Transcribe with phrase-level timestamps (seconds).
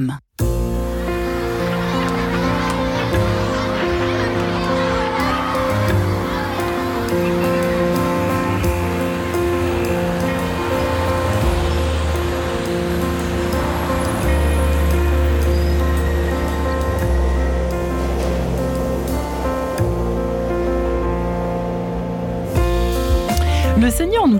[0.00, 0.47] Mm.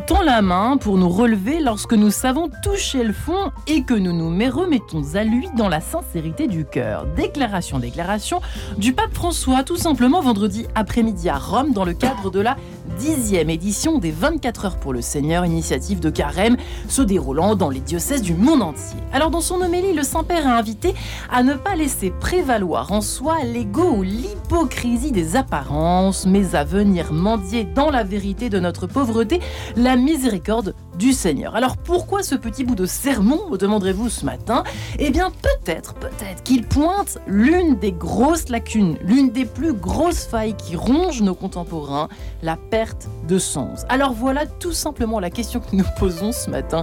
[0.09, 4.15] Tend la main pour nous relever lorsque nous savons toucher le fond et que nous
[4.15, 7.05] nous remettons à lui dans la sincérité du cœur.
[7.15, 8.41] Déclaration, déclaration
[8.79, 12.57] du pape François, tout simplement vendredi après-midi à Rome dans le cadre de la
[12.99, 16.57] dixième édition des 24 heures pour le Seigneur, initiative de carême
[16.89, 18.99] se déroulant dans les diocèses du monde entier.
[19.13, 20.95] Alors dans son homélie, le Saint-Père a invité
[21.31, 27.13] à ne pas laisser prévaloir en soi l'ego ou l'hypocrisie des apparences, mais à venir
[27.13, 29.41] mendier dans la vérité de notre pauvreté
[29.77, 30.75] la miséricorde
[31.55, 34.65] Alors pourquoi ce petit bout de sermon, me demanderez-vous ce matin?
[34.99, 40.57] Eh bien peut-être, peut-être qu'il pointe l'une des grosses lacunes, l'une des plus grosses failles
[40.57, 42.09] qui rongent nos contemporains,
[42.43, 43.85] la perte de sens.
[43.89, 46.83] Alors voilà tout simplement la question que nous posons ce matin.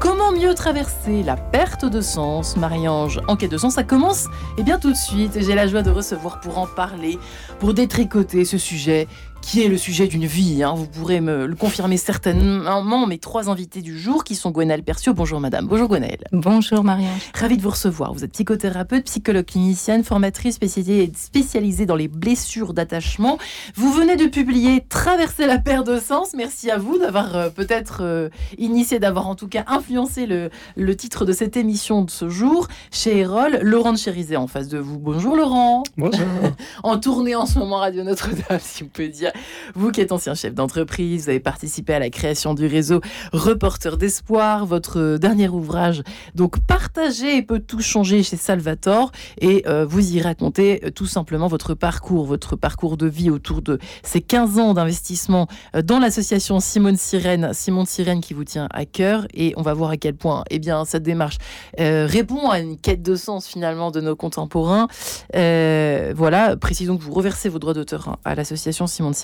[0.00, 4.26] Comment mieux traverser la perte de sens Marie-Ange, en quête de sens, ça commence
[4.58, 7.18] Eh bien tout de suite, j'ai la joie de recevoir pour en parler,
[7.60, 9.06] pour détricoter ce sujet
[9.42, 10.62] qui est le sujet d'une vie.
[10.62, 10.72] Hein.
[10.74, 13.06] Vous pourrez me le confirmer certainement.
[13.06, 15.12] Mes trois invités du jour, qui sont Gwenaëlle Percio.
[15.12, 15.66] Bonjour madame.
[15.66, 16.24] Bonjour Gwenaëlle.
[16.32, 17.10] Bonjour Marianne.
[17.34, 18.14] Ravi de vous recevoir.
[18.14, 23.38] Vous êtes psychothérapeute, psychologue clinicienne, formatrice spécialisée, spécialisée dans les blessures d'attachement.
[23.74, 26.34] Vous venez de publier Traverser la paire de sens.
[26.34, 30.96] Merci à vous d'avoir euh, peut-être euh, initié, d'avoir en tout cas influencé le, le,
[30.96, 33.58] titre de cette émission de ce jour chez Erol.
[33.62, 34.98] Laurent de Chérizet en face de vous.
[34.98, 35.82] Bonjour Laurent.
[35.96, 36.26] Bonjour.
[36.82, 39.31] en tournée en ce moment Radio Notre-Dame, si on peut dire.
[39.74, 43.00] Vous qui êtes ancien chef d'entreprise, vous avez participé à la création du réseau
[43.32, 46.02] Reporter d'Espoir, votre dernier ouvrage,
[46.34, 51.48] donc partagé peut tout changer chez Salvatore, et euh, vous y racontez euh, tout simplement
[51.48, 56.60] votre parcours, votre parcours de vie autour de ces 15 ans d'investissement euh, dans l'association
[56.60, 60.14] Simone Sirène, Simone Sirène qui vous tient à cœur, et on va voir à quel
[60.14, 61.38] point eh bien, cette démarche
[61.78, 64.88] répond à une quête de sens finalement de nos contemporains.
[65.32, 69.21] voilà, précisons que vous reversez vos droits d'auteur à l'association Simone Sirène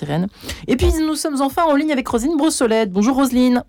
[0.67, 2.91] et puis nous sommes enfin en ligne avec Roselyne Brossolette.
[2.91, 3.63] Bonjour Roselyne.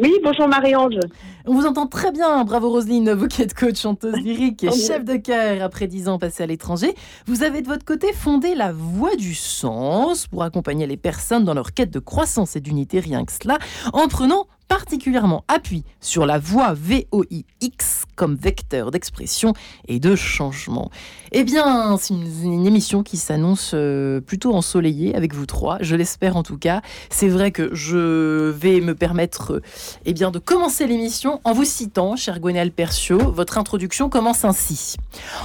[0.00, 0.98] Oui, bonjour Marie-Ange.
[1.46, 5.04] On vous entend très bien, bravo Roselyne, vous qui êtes coach, chanteuse lyrique et chef
[5.04, 6.94] de chœur après 10 ans passés à l'étranger.
[7.26, 11.54] Vous avez de votre côté fondé la Voix du Sens pour accompagner les personnes dans
[11.54, 13.58] leur quête de croissance et d'unité, rien que cela,
[13.92, 19.52] en prenant particulièrement appui sur la voix VOIX comme vecteur d'expression
[19.88, 20.90] et de changement.
[21.32, 26.36] Eh bien, c'est une, émission qui s'annonce euh, plutôt ensoleillée avec vous trois, je l'espère
[26.36, 26.80] en tout cas.
[27.10, 29.60] C'est vrai que je vais me permettre
[30.04, 34.96] eh bien, de commencer l'émission en vous citant, cher Gwenaël Percio, votre introduction commence ainsi.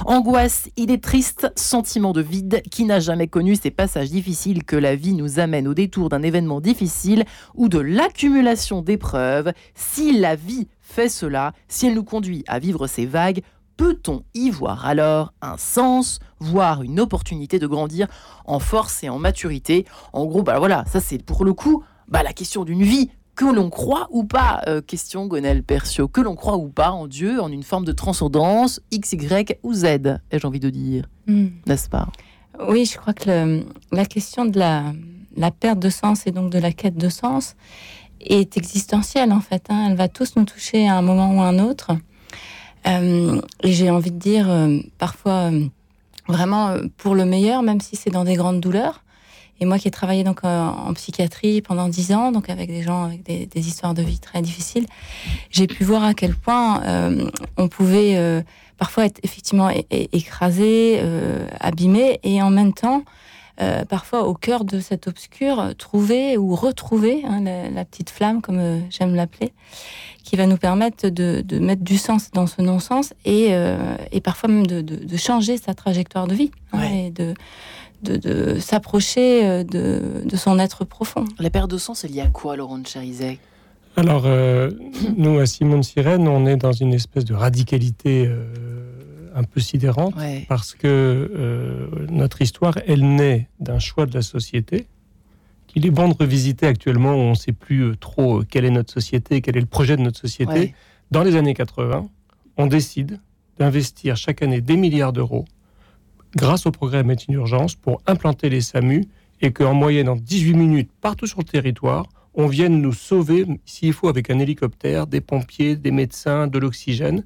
[0.06, 4.76] Angoisse, il est triste, sentiment de vide, qui n'a jamais connu ces passages difficiles que
[4.76, 10.36] la vie nous amène au détour d'un événement difficile ou de l'accumulation d'épreuves si la
[10.36, 13.42] vie fait cela, si elle nous conduit à vivre ces vagues,
[13.76, 18.08] peut-on y voir alors un sens, voire une opportunité de grandir
[18.44, 19.86] en force et en maturité?
[20.12, 23.46] En gros, bah voilà, ça c'est pour le coup bah, la question d'une vie que
[23.46, 27.40] l'on croit ou pas, euh, question Gonel Percio, que l'on croit ou pas en Dieu,
[27.40, 31.46] en une forme de transcendance, X, Y ou Z, ai-je envie de dire, hmm.
[31.66, 32.08] n'est-ce pas?
[32.68, 34.92] Oui, je crois que la question de la,
[35.36, 37.56] la, perte de sens et donc de la quête de sens,
[38.20, 39.64] est existentielle en fait.
[39.68, 39.88] Hein.
[39.90, 41.92] Elle va tous nous toucher à un moment ou à un autre.
[42.86, 45.66] Euh, et j'ai envie de dire euh, parfois euh,
[46.28, 49.02] vraiment pour le meilleur, même si c'est dans des grandes douleurs.
[49.62, 53.04] Et moi qui ai travaillé donc en psychiatrie pendant dix ans, donc avec des gens
[53.04, 54.86] avec des, histoires de vie très difficiles,
[55.50, 56.80] j'ai pu voir à quel point
[57.58, 58.42] on pouvait
[58.78, 61.02] parfois être effectivement écrasé,
[61.60, 63.04] abîmé, et en même temps
[63.60, 68.58] euh, parfois au cœur de cet obscur, trouver ou retrouver hein, la, petite flamme, comme
[68.58, 69.52] euh, j'aime l'appeler,
[70.24, 74.66] qui va nous permettre de, mettre du sens dans ce non-sens et, euh, parfois même
[74.66, 77.34] de, changer sa trajectoire de vie hein, et de,
[78.02, 81.26] de, s'approcher de, son être profond.
[81.38, 83.38] La perte de sens, elle y a quoi, Laurent de Charizet?
[83.96, 84.26] Alors,
[85.18, 88.30] nous, à Simone Sirène, on est dans une espèce de radicalité
[89.40, 90.14] un peu sidérante
[90.48, 94.86] parce que euh, notre histoire, elle naît d'un choix de la société
[95.66, 98.64] qu'il est bon de revisiter actuellement où on ne sait plus euh, trop euh, quelle
[98.64, 100.74] est notre société, quel est le projet de notre société.
[101.10, 102.08] Dans les années 80,
[102.56, 103.20] on décide
[103.58, 105.44] d'investir chaque année des milliards d'euros
[106.36, 109.04] grâce au programme Médecine Urgence pour implanter les SAMU
[109.40, 113.92] et qu'en moyenne, en 18 minutes, partout sur le territoire, on vienne nous sauver, s'il
[113.92, 117.24] faut, avec un hélicoptère, des pompiers, des médecins, de l'oxygène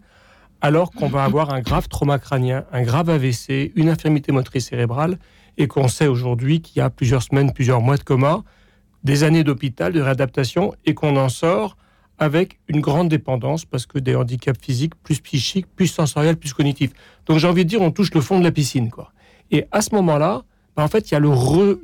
[0.65, 5.19] alors qu'on va avoir un grave trauma crânien, un grave AVC, une infirmité motrice cérébrale,
[5.59, 8.45] et qu'on sait aujourd'hui qu'il y a plusieurs semaines, plusieurs mois de coma,
[9.03, 11.77] des années d'hôpital, de réadaptation, et qu'on en sort
[12.17, 16.93] avec une grande dépendance, parce que des handicaps physiques, plus psychiques, plus sensoriels, plus cognitifs.
[17.27, 18.89] Donc j'ai envie de dire, on touche le fond de la piscine.
[18.89, 19.13] Quoi.
[19.51, 20.45] Et à ce moment-là,
[20.77, 21.29] bah, en fait, il y, a le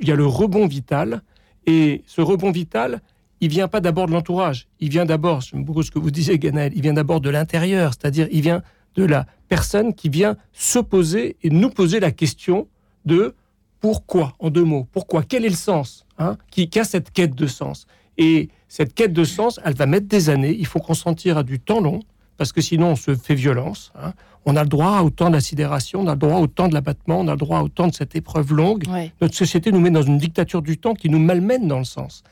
[0.01, 1.21] il y a le rebond vital,
[1.67, 3.01] et ce rebond vital,
[3.41, 6.37] il vient pas d'abord de l'entourage, il vient d'abord, j'aime beaucoup ce que vous disiez,
[6.37, 8.61] Ganaël, il vient d'abord de l'intérieur, c'est-à-dire il vient
[8.95, 12.67] de la personne qui vient s'opposer et nous poser la question
[13.05, 13.35] de
[13.79, 17.47] pourquoi, en deux mots, pourquoi, quel est le sens, hein, qui, a cette quête de
[17.47, 17.87] sens.
[18.17, 21.59] Et cette quête de sens, elle va mettre des années, il faut consentir à du
[21.59, 22.01] temps long,
[22.37, 23.91] parce que sinon on se fait violence.
[23.95, 24.13] Hein.
[24.45, 27.19] On a le droit à autant d'assidération, on a le droit à autant de l'abattement,
[27.19, 28.83] on a le droit à autant de cette épreuve longue.
[29.19, 32.23] Notre société nous met dans une dictature du temps qui nous malmène dans le sens.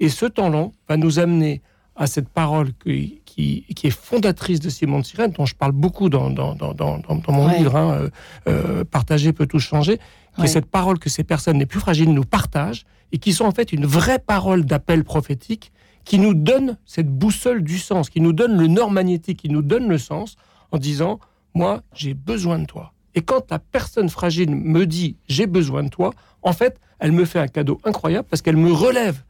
[0.00, 1.62] Et ce temps long va nous amener
[1.96, 6.08] à cette parole qui, qui, est fondatrice de Simone de Sirène, dont je parle beaucoup
[6.08, 8.10] dans, dans, dans, dans mon livre, hein, euh,
[8.48, 9.98] euh, Partager peut tout changer,
[10.36, 13.44] qui est cette parole que ces personnes les plus fragiles nous partagent et qui sont
[13.44, 15.72] en fait une vraie parole d'appel prophétique
[16.04, 19.62] qui nous donne cette boussole du sens, qui nous donne le nord magnétique, qui nous
[19.62, 20.36] donne le sens
[20.72, 21.20] en disant
[21.54, 22.92] Moi, j'ai besoin de toi.
[23.14, 26.12] Et quand la personne fragile me dit J'ai besoin de toi,
[26.42, 29.22] en fait, elle me fait un cadeau incroyable parce qu'elle me relève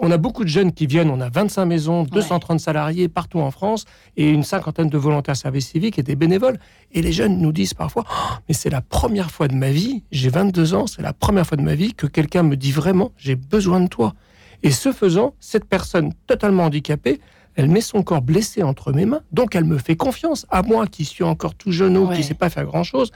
[0.00, 3.50] on a beaucoup de jeunes qui viennent, on a 25 maisons, 230 salariés partout en
[3.50, 3.84] France
[4.16, 6.58] et une cinquantaine de volontaires service civique et des bénévoles.
[6.92, 10.04] Et les jeunes nous disent parfois, oh, mais c'est la première fois de ma vie,
[10.12, 13.12] j'ai 22 ans, c'est la première fois de ma vie que quelqu'un me dit vraiment,
[13.16, 14.14] j'ai besoin de toi.
[14.62, 17.20] Et ce faisant, cette personne totalement handicapée,
[17.54, 20.86] elle met son corps blessé entre mes mains, donc elle me fait confiance, à moi
[20.86, 23.10] qui suis encore tout jeune ou qui ne sais pas faire grand-chose.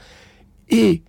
[0.69, 1.01] Et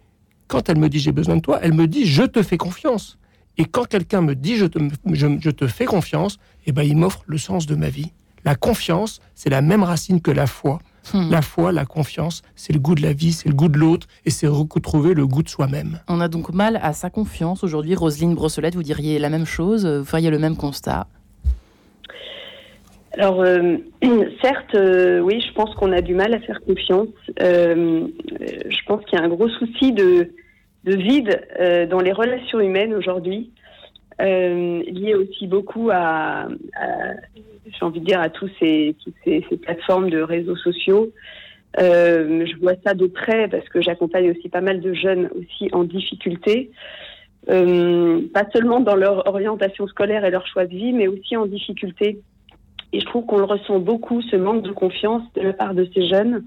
[0.47, 3.19] quand elle me dit j'ai besoin de toi, elle me dit je te fais confiance.
[3.59, 4.79] Et quand quelqu'un me dit je te,
[5.13, 8.13] je, te fais confiance, eh ben, il m'offre le sens de ma vie.
[8.45, 10.81] La confiance, c'est la même racine que la foi.
[11.13, 11.31] Hmm.
[11.31, 14.07] La foi, la confiance, c'est le goût de la vie, c'est le goût de l'autre
[14.25, 16.01] et c'est retrouver le goût de soi-même.
[16.09, 17.95] On a donc mal à sa confiance aujourd'hui.
[17.95, 21.07] Roselyne Brossolette, vous diriez la même chose Vous feriez le même constat
[23.17, 23.77] alors, euh,
[24.43, 27.09] certes, euh, oui, je pense qu'on a du mal à faire confiance.
[27.41, 28.09] Euh,
[28.41, 30.31] je pense qu'il y a un gros souci de,
[30.85, 33.51] de vide euh, dans les relations humaines aujourd'hui,
[34.21, 36.47] euh, lié aussi beaucoup à,
[37.67, 41.11] j'ai envie de dire, à tous ces, toutes ces, plateformes de réseaux sociaux.
[41.81, 45.69] Euh, je vois ça de près parce que j'accompagne aussi pas mal de jeunes aussi
[45.73, 46.71] en difficulté,
[47.47, 52.21] pas seulement dans leur orientation scolaire et leur choix de vie, mais aussi en difficulté.
[52.93, 55.89] Et je trouve qu'on le ressent beaucoup, ce manque de confiance de la part de
[55.93, 56.45] ces jeunes.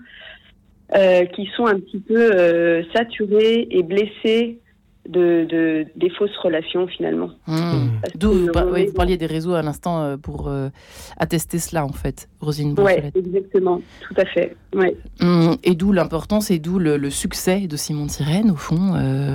[0.95, 4.57] Euh, qui sont un petit peu euh, saturés et blessés
[5.09, 7.29] de, de, des fausses relations finalement.
[7.45, 7.89] Mmh.
[8.15, 10.49] D'où vous, parliez des réseaux à l'instant euh, pour
[11.17, 14.55] attester cela en fait, Rosine Oui, exactement, tout à fait.
[14.73, 14.95] Ouais.
[15.19, 15.55] Mmh.
[15.65, 18.93] Et d'où l'importance et d'où le, succès de Simon Sirène au fond,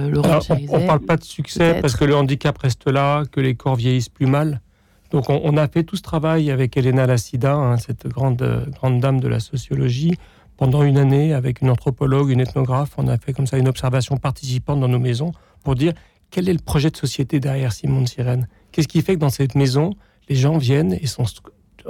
[0.08, 0.38] Laurent
[0.70, 3.76] On ne parle pas de succès parce que le handicap reste là, que les corps
[3.76, 4.62] vieillissent plus mal.
[5.10, 9.20] Donc on, a fait tout ce travail avec Elena Lassida, hein, cette grande, grande dame
[9.20, 10.14] de la sociologie,
[10.62, 14.16] pendant une année, avec une anthropologue, une ethnographe, on a fait comme ça une observation
[14.16, 15.32] participante dans nos maisons
[15.64, 15.92] pour dire
[16.30, 18.46] quel est le projet de société derrière Simon de Sirène.
[18.70, 19.90] Qu'est-ce qui fait que dans cette maison,
[20.28, 21.24] les gens viennent et sont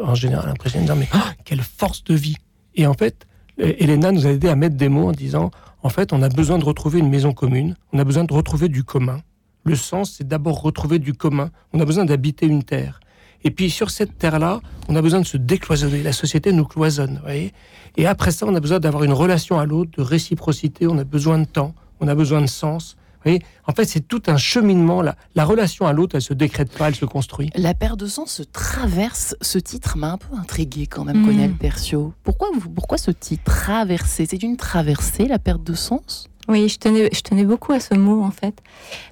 [0.03, 2.37] en général impressionnés de dire mais oh, quelle force de vie
[2.75, 3.27] Et en fait,
[3.59, 5.51] Elena nous a aidé à mettre des mots en disant
[5.83, 8.71] en fait, on a besoin de retrouver une maison commune, on a besoin de retrouver
[8.71, 9.21] du commun.
[9.65, 11.51] Le sens, c'est d'abord retrouver du commun.
[11.75, 13.01] On a besoin d'habiter une terre.
[13.45, 16.03] Et puis sur cette terre-là, on a besoin de se décloisonner.
[16.03, 17.21] La société nous cloisonne.
[17.23, 17.53] Voyez
[17.97, 21.05] et après ça, on a besoin d'avoir une relation à l'autre, de réciprocité, on a
[21.05, 22.97] besoin de temps, on a besoin de sens.
[23.23, 25.03] voyez en fait, c'est tout un cheminement.
[25.03, 27.51] La, la relation à l'autre, elle se décrète pas, elle se construit.
[27.55, 29.37] La paire de sens se traverse.
[29.43, 31.59] Ce titre m'a un peu intrigué quand même, mmh.
[31.59, 32.15] Percio.
[32.23, 34.27] Pourquoi, pourquoi ce titre traverser?
[34.27, 36.29] C'est une traversée, la perte de sens?
[36.49, 38.61] Oui, je tenais, beaucoup à ce mot en fait,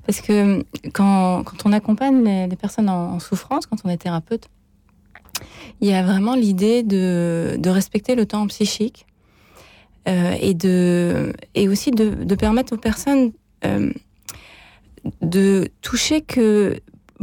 [0.06, 4.48] parce que quand, quand on accompagne les, personnes en, souffrance, quand on est thérapeute,
[5.80, 9.06] il y a vraiment l'idée de, respecter le temps psychique
[10.08, 11.32] euh, et, de,
[11.68, 13.32] aussi de, permettre aux personnes
[13.64, 13.92] euh,
[15.22, 16.80] de toucher que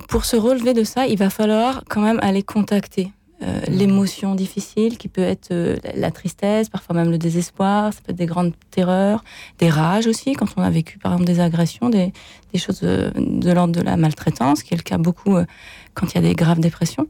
[0.07, 3.11] pour se relever de ça, il va falloir quand même aller contacter
[3.43, 8.11] euh, l'émotion difficile qui peut être euh, la tristesse, parfois même le désespoir, ça peut
[8.11, 9.23] être des grandes terreurs,
[9.59, 12.13] des rages aussi, quand on a vécu par exemple des agressions, des,
[12.51, 15.45] des choses de, de l'ordre de la maltraitance, qui est le cas beaucoup euh,
[15.93, 17.07] quand il y a des graves dépressions.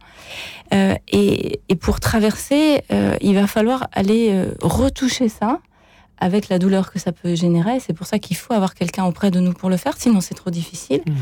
[0.72, 2.82] Et, et, pour traverser,
[3.22, 5.60] il va falloir aller retoucher ça
[6.18, 7.80] avec la douleur que ça peut générer.
[7.80, 10.36] C'est pour ça qu'il faut avoir quelqu'un auprès de nous pour le faire, sinon c'est
[10.36, 11.02] trop difficile.
[11.06, 11.14] Mmh.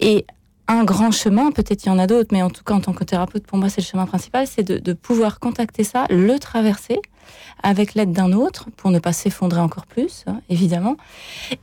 [0.00, 0.26] Et
[0.70, 2.92] un grand chemin, peut-être il y en a d'autres, mais en tout cas en tant
[2.92, 7.00] que thérapeute, pour moi c'est le chemin principal, c'est de, pouvoir contacter ça, le traverser
[7.62, 10.96] avec l'aide d'un autre pour ne pas s'effondrer encore plus, hein, évidemment,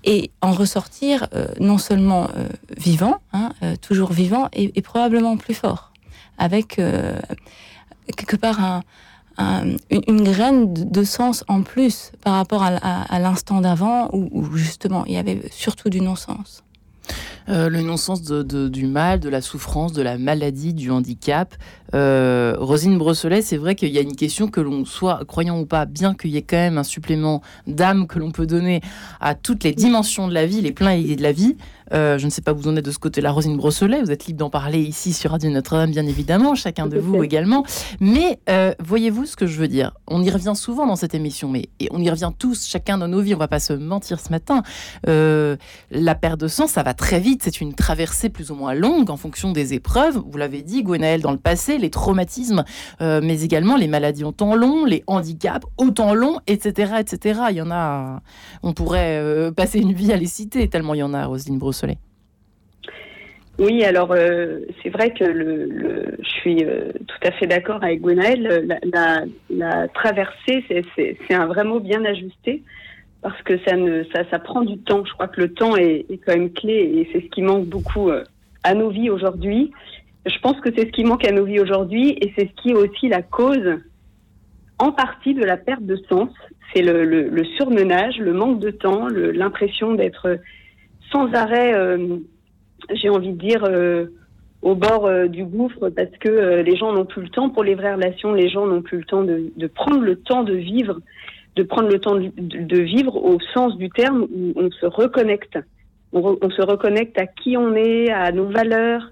[0.03, 5.53] et en ressortir euh, non seulement euh, vivant, hein, euh, toujours vivant, et, probablement plus
[5.53, 5.93] fort,
[6.37, 6.79] avec
[8.15, 8.81] quelque part
[9.39, 15.17] une, graine de, sens en plus par rapport à, l'instant d'avant où justement il y
[15.17, 16.63] avait surtout du non-sens.
[17.49, 21.55] Euh, le non-sens de, du mal, de la souffrance, de la maladie, du handicap.
[21.95, 25.65] Euh, Rosine Brosselet, c'est vrai qu'il y a une question que l'on soit croyant ou
[25.65, 28.81] pas, bien qu'il y ait quand même un supplément d'âme que l'on peut donner
[29.21, 31.55] à toutes les dimensions de la vie, les pleins et de la vie.
[31.93, 34.01] Euh, je ne sais pas où vous en êtes de ce côté-là, Rosine Brosselet.
[34.01, 37.63] Vous êtes libre d'en parler ici sur Radio Notre-Dame, bien évidemment, chacun de vous également.
[38.01, 38.39] Mais
[38.83, 39.93] voyez-vous ce que je veux dire?
[40.07, 43.07] On y revient souvent dans cette émission, mais et on y revient tous, chacun dans
[43.07, 43.35] nos vies.
[43.35, 44.63] On va pas se mentir ce matin.
[45.05, 47.36] La perte de sang, ça va très vite.
[47.41, 50.17] C'est une traversée plus ou moins longue en fonction des épreuves.
[50.17, 52.63] Vous l'avez dit, Gwenaël, dans le passé, les traumatismes,
[52.99, 57.41] mais également les maladies au temps long, les handicaps au temps long, etc., etc.
[57.49, 58.21] Il y en a.
[58.63, 61.97] On pourrait passer une vie à les citer tellement il y en a, Roselyne Brosselet.
[63.59, 68.67] Oui, alors euh, c'est vrai que je suis euh, tout à fait d'accord avec Gwenaël.
[68.93, 70.63] La, la, traversée,
[70.95, 72.61] c'est un vrai mot bien ajusté
[73.27, 75.03] parce que ça, prend du temps.
[75.05, 78.09] Je crois que le temps est, quand même clé et c'est ce qui manque beaucoup
[78.09, 78.23] euh,
[78.63, 79.71] à nos vies aujourd'hui.
[80.25, 82.69] Je pense que c'est ce qui manque à nos vies aujourd'hui et c'est ce qui
[82.69, 83.79] est aussi la cause
[84.79, 86.29] en partie de la perte de sens.
[86.73, 90.39] C'est le, surmenage, le manque de temps, l'impression d'être
[91.11, 92.19] sans arrêt, euh,
[92.93, 94.05] j'ai envie de dire, euh,
[94.61, 97.93] au bord du gouffre parce que les gens n'ont plus le temps pour les vraies
[97.93, 100.99] relations, les gens n'ont plus le temps de, prendre le temps de vivre,
[101.57, 105.57] de prendre le temps de, vivre au sens du terme où on se reconnecte.
[106.13, 109.11] On, se reconnecte à qui on est, à nos valeurs,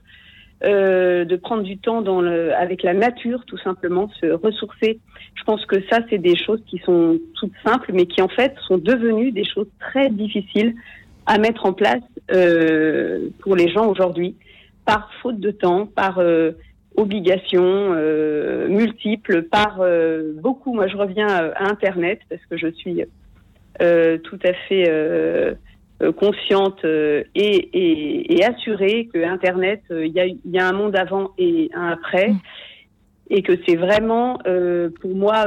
[0.64, 2.02] de prendre du temps
[2.58, 5.00] avec la nature, tout simplement, se ressourcer.
[5.36, 8.54] Je pense que ça, c'est des choses qui sont toutes simples, mais qui en fait
[8.68, 10.74] sont devenues des choses très difficiles
[11.26, 14.36] à mettre en place euh, pour les gens aujourd'hui,
[14.86, 16.52] par faute de temps, par euh,
[16.98, 20.74] obligation euh, multiples, par euh, beaucoup.
[20.74, 23.04] Moi, je reviens à Internet parce que je suis
[23.82, 25.58] euh, tout à fait
[26.18, 26.84] consciente
[27.36, 32.34] et, assurée que Internet, il y a, y, a, un monde avant et un après,
[33.30, 34.40] et que c'est vraiment
[35.02, 35.46] pour moi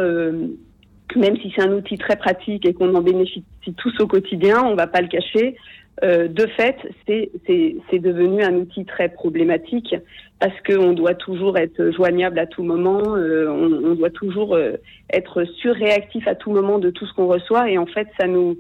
[1.17, 3.45] même si c'est un outil très pratique et qu'on en bénéficie
[3.77, 5.57] tous au quotidien, on ne va pas le cacher,
[6.05, 6.77] euh, de fait,
[7.07, 9.95] c'est devenu un outil très problématique
[10.41, 14.73] parce qu'on doit toujours être joignable à tout moment, euh, on, doit toujours euh,
[15.13, 18.57] être surréactif à tout moment de tout ce qu'on reçoit et en fait, ça nous,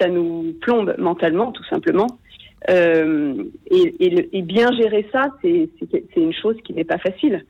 [0.00, 2.06] ça nous plombe mentalement, tout simplement.
[2.68, 5.70] Et, et, bien gérer ça, c'est
[6.16, 7.46] une chose qui n'est pas facile.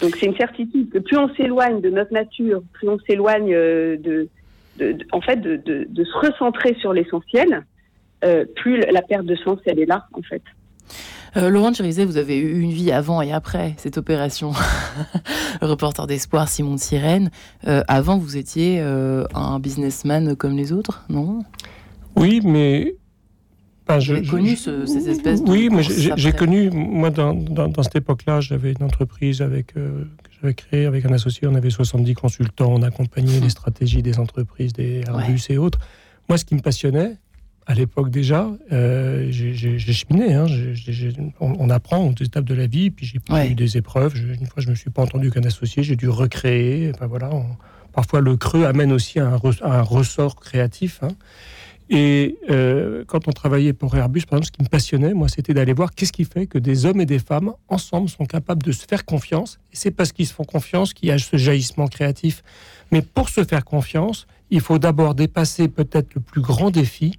[0.00, 4.28] Donc c'est une certitude que plus on s'éloigne de notre nature, plus on s'éloigne de,
[4.78, 7.64] de, en fait, de, de, se recentrer sur l'essentiel,
[8.24, 10.42] euh, plus la perte de sens, elle est là, en fait.
[11.36, 14.52] Euh, Laurent Chirizet, vous avez eu une vie avant et après cette opération.
[15.60, 17.30] Reporter d'espoir, Simon de Sirène.
[17.66, 21.44] Euh, avant, vous étiez un businessman comme les autres, non?
[22.16, 22.96] Oui, mais
[23.98, 25.50] j'ai connu ce, ces espèces de.
[25.50, 30.06] Oui, mais j'ai connu, moi, dans, dans, cette époque-là, j'avais une entreprise avec, que
[30.40, 31.46] j'avais créée avec un associé.
[31.46, 35.78] On avait 70 consultants, on accompagnait les stratégies des entreprises, des Airbus et autres.
[36.28, 37.16] Moi, ce qui me passionnait,
[37.66, 40.34] à l'époque déjà, euh, j'ai cheminé.
[40.34, 40.46] Hein,
[41.40, 43.18] on, apprend aux étapes de la vie, puis j'ai
[43.50, 44.14] eu des épreuves.
[44.16, 46.90] une fois, je me suis pas entendu qu'un associé, j'ai dû recréer.
[46.94, 47.30] Enfin, voilà,
[47.92, 51.02] parfois, le creux amène aussi un, un ressort créatif.
[51.02, 51.08] Hein.
[51.90, 55.52] Et euh, quand on travaillait pour Airbus, par exemple, ce qui me passionnait, moi, c'était
[55.52, 58.72] d'aller voir qu'est-ce qui fait que des hommes et des femmes, ensemble, sont capables de
[58.72, 59.58] se faire confiance.
[59.72, 62.42] Et c'est parce qu'ils se font confiance qu'il y a ce jaillissement créatif.
[62.90, 67.18] Mais pour se faire confiance, il faut d'abord dépasser peut-être le plus grand défi,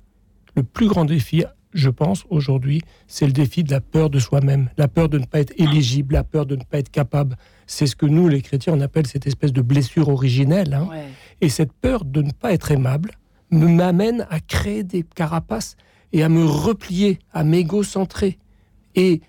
[0.56, 1.44] le plus grand défi,
[1.74, 5.26] je pense, aujourd'hui, c'est le défi de la peur de soi-même, la peur de ne
[5.26, 7.36] pas être éligible, la peur de ne pas être capable.
[7.68, 10.74] C'est ce que nous, les chrétiens, on appelle cette espèce de blessure originelle.
[10.74, 10.88] Hein.
[11.42, 13.12] Et cette peur de ne pas être aimable
[13.52, 15.76] m'amène à créer des carapaces
[16.14, 18.40] et à me replier, à m'égocentrer.
[18.96, 19.22] Et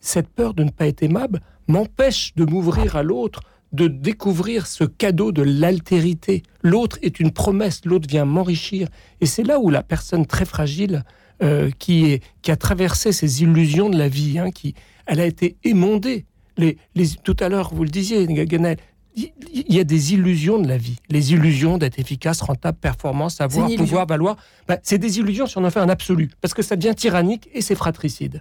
[0.00, 3.42] cette peur de ne pas être aimable m'empêche de m'ouvrir à l'autre,
[3.72, 6.42] de découvrir ce cadeau de l'altérité.
[6.62, 8.88] L'autre est une promesse, l'autre vient m'enrichir.
[9.20, 11.04] Et c'est là où la personne très fragile,
[11.42, 14.74] euh, qui, est, qui a traversé ces illusions de la vie, hein, qui,
[15.06, 16.26] elle a été émondée.
[16.58, 18.76] Les, les, tout à l'heure, vous le disiez, Ganel,
[19.16, 20.98] il y a des illusions de la vie.
[21.08, 24.36] Les illusions d'être efficace, rentable, performant, savoir, pouvoir, valoir.
[24.68, 27.48] Ben, c'est des illusions si on en fait un absolu, parce que ça devient tyrannique
[27.52, 28.40] et c'est fratricide.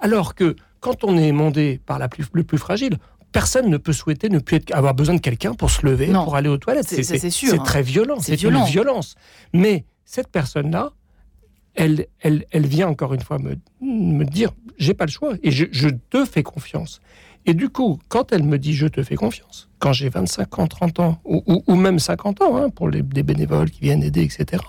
[0.00, 2.98] Alors que quand on est émondé par la plus, le plus fragile,
[3.32, 6.48] personne ne peut souhaiter ne plus avoir besoin de quelqu'un pour se lever, pour aller
[6.48, 6.88] aux toilettes.
[6.88, 7.50] C'est sûr.
[7.50, 7.62] C'est hein.
[7.62, 8.18] très violent.
[8.20, 9.14] C'est une violence.
[9.52, 10.92] Mais cette personne-là,
[11.74, 15.50] elle, elle, elle, vient encore une fois me, me dire j'ai pas le choix et
[15.50, 17.00] je, je, te fais confiance.
[17.46, 20.66] Et du coup, quand elle me dit je te fais confiance, quand j'ai 25 ans,
[20.66, 24.22] 30 ans, ou, ou, même 50 ans, hein, pour les, des bénévoles qui viennent aider,
[24.22, 24.62] etc.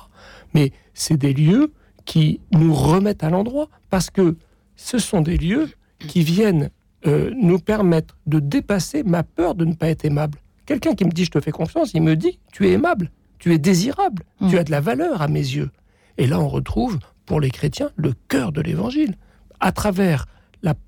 [0.54, 1.74] Mais c'est des lieux
[2.06, 4.38] qui nous remettent à l'endroit parce que
[4.76, 6.70] ce sont des lieux qui viennent
[7.06, 10.40] euh, nous permettre de dépasser ma peur de ne pas être aimable.
[10.66, 13.54] Quelqu'un qui me dit je te fais confiance, il me dit tu es aimable, tu
[13.54, 15.72] es désirable, tu as de la valeur à mes yeux.
[16.18, 19.16] Et là, on retrouve pour les chrétiens le cœur de l'évangile.
[19.60, 20.26] À travers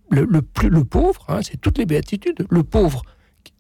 [0.10, 3.04] le, le, pauvre, hein, c'est toutes les béatitudes, le pauvre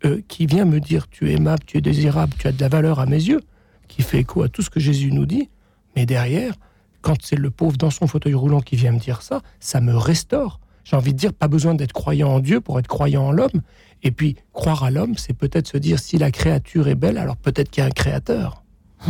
[0.06, 2.70] euh, qui vient me dire tu es aimable, tu es désirable, tu as de la
[2.70, 3.42] valeur à mes yeux,
[3.88, 5.50] qui fait écho à tout ce que Jésus nous dit,
[5.96, 6.54] mais derrière,
[7.02, 9.96] quand c'est le pauvre dans son fauteuil roulant qui vient me dire ça, ça me
[9.96, 13.32] restaure j'ai envie de dire, pas besoin d'être croyant en Dieu pour être croyant en
[13.32, 13.62] l'homme.
[14.04, 17.38] Et puis, croire à l'homme, c'est peut-être se dire, si la créature est belle, alors
[17.38, 18.64] peut-être qu'il y a un créateur.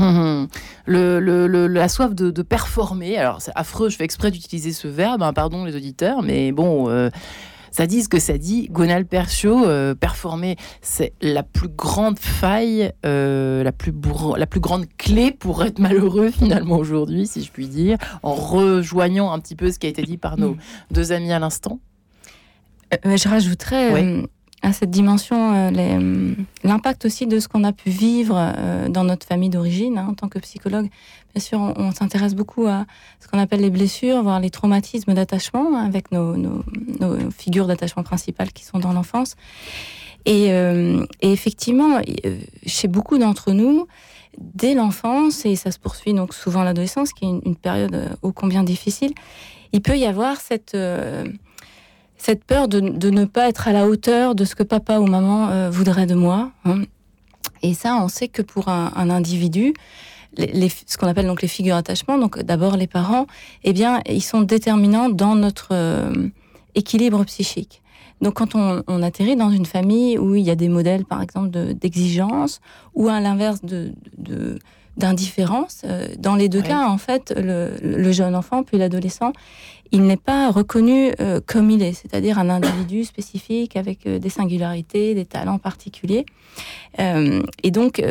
[0.88, 5.66] La soif de, performer, alors c'est affreux, je fais exprès d'utiliser ce verbe, hein, pardon
[5.66, 7.10] les auditeurs, mais bon, euh,
[7.72, 8.68] ça dit ce que ça dit.
[8.70, 13.94] Gonal Percio, euh, performer, c'est la plus grande faille, euh, la, plus
[14.38, 19.32] la plus grande clé pour être malheureux finalement aujourd'hui, si je puis dire, en rejoignant
[19.32, 20.60] un petit peu ce qui a été dit par nos mm.
[20.92, 21.80] deux amis à l'instant.
[23.06, 24.26] Euh, je rajouterais
[24.62, 25.72] à cette dimension
[26.64, 28.54] l'impact aussi de ce qu'on a pu vivre
[28.90, 30.90] dans notre famille d'origine hein, en tant que psychologue.
[31.34, 32.86] Bien sûr, on, s'intéresse beaucoup à
[33.22, 36.36] ce qu'on appelle les blessures, voire les traumatismes d'attachement, hein, avec nos,
[37.32, 39.36] figures d'attachement principales qui sont dans l'enfance.
[40.26, 43.88] Et, euh, effectivement, euh, chez beaucoup d'entre nous,
[44.38, 48.34] dès l'enfance, et ça se poursuit donc souvent l'adolescence, qui est une, période euh, ô
[48.34, 49.14] combien difficile,
[49.72, 50.76] il peut y avoir cette,
[52.22, 55.70] cette peur de, ne pas être à la hauteur de ce que papa ou maman
[55.70, 56.52] voudrait de moi.
[56.66, 56.84] Hein.
[57.64, 59.74] Et ça, on sait que pour un, un individu,
[60.38, 63.28] les, ce qu'on appelle donc les figures d'attachement, donc d'abord les parents,
[63.64, 66.14] eh bien, ils sont déterminants dans notre euh,
[66.76, 67.82] équilibre psychique.
[68.22, 71.50] Donc, quand on, atterrit dans une famille où il y a des modèles, par exemple,
[71.50, 72.62] d'exigence,
[72.94, 73.94] ou à l'inverse de,
[74.96, 79.34] d'indifférence, euh, dans les deux cas, en fait, le, jeune enfant puis l'adolescent,
[79.92, 85.16] il n'est pas reconnu euh, comme il est, c'est-à-dire un individu spécifique avec des singularités,
[85.16, 86.26] des talents particuliers.
[86.98, 88.02] et donc,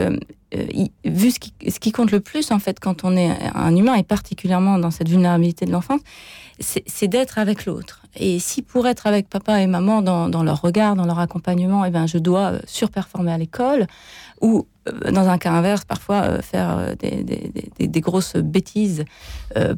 [0.54, 0.66] euh,
[1.04, 3.94] vu ce qui, ce qui, compte le plus en fait quand on est un humain
[3.94, 6.00] et particulièrement dans cette vulnérabilité de l'enfance,
[6.60, 8.02] c'est d'être avec l'autre.
[8.16, 11.90] Et si pour être avec papa et maman dans, leur regard, dans leur accompagnement, eh
[11.90, 13.86] ben, je dois euh, surperformer à l'école,
[14.40, 19.04] ou euh, dans un cas inverse, parfois faire des, grosses bêtises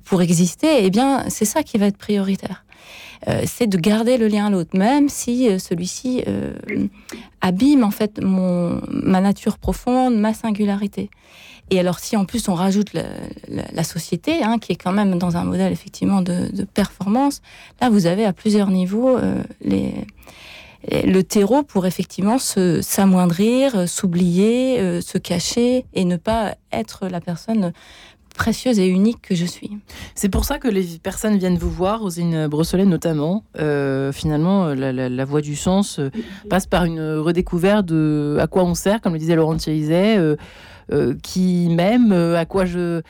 [0.05, 2.65] pour exister, eh bien, c'est ça qui va être prioritaire.
[3.29, 6.55] Euh, c'est de garder le lien à l'autre, même si euh, celui-ci euh,
[7.41, 11.09] abîme en fait mon, ma nature profonde, ma singularité.
[11.71, 15.37] Et alors, si en plus on rajoute la, société, hein, qui est quand même dans
[15.37, 17.41] un modèle effectivement de, performance,
[17.81, 19.19] là vous avez à plusieurs niveaux
[19.63, 19.95] les,
[20.91, 27.73] le terreau pour effectivement s'amoindrir, s'oublier, se cacher et ne pas être la personne
[28.33, 29.71] précieuse et unique que je suis.
[30.15, 33.45] C'est pour ça que les personnes viennent vous voir, Rosine Brosselet notamment.
[33.59, 36.11] Euh, finalement, la, voie du sens euh,
[36.51, 40.37] passe par une redécouverte de à quoi on sert, comme le disait Laurent Thierizet, euh,
[41.23, 43.03] qui m'aime, à quoi je,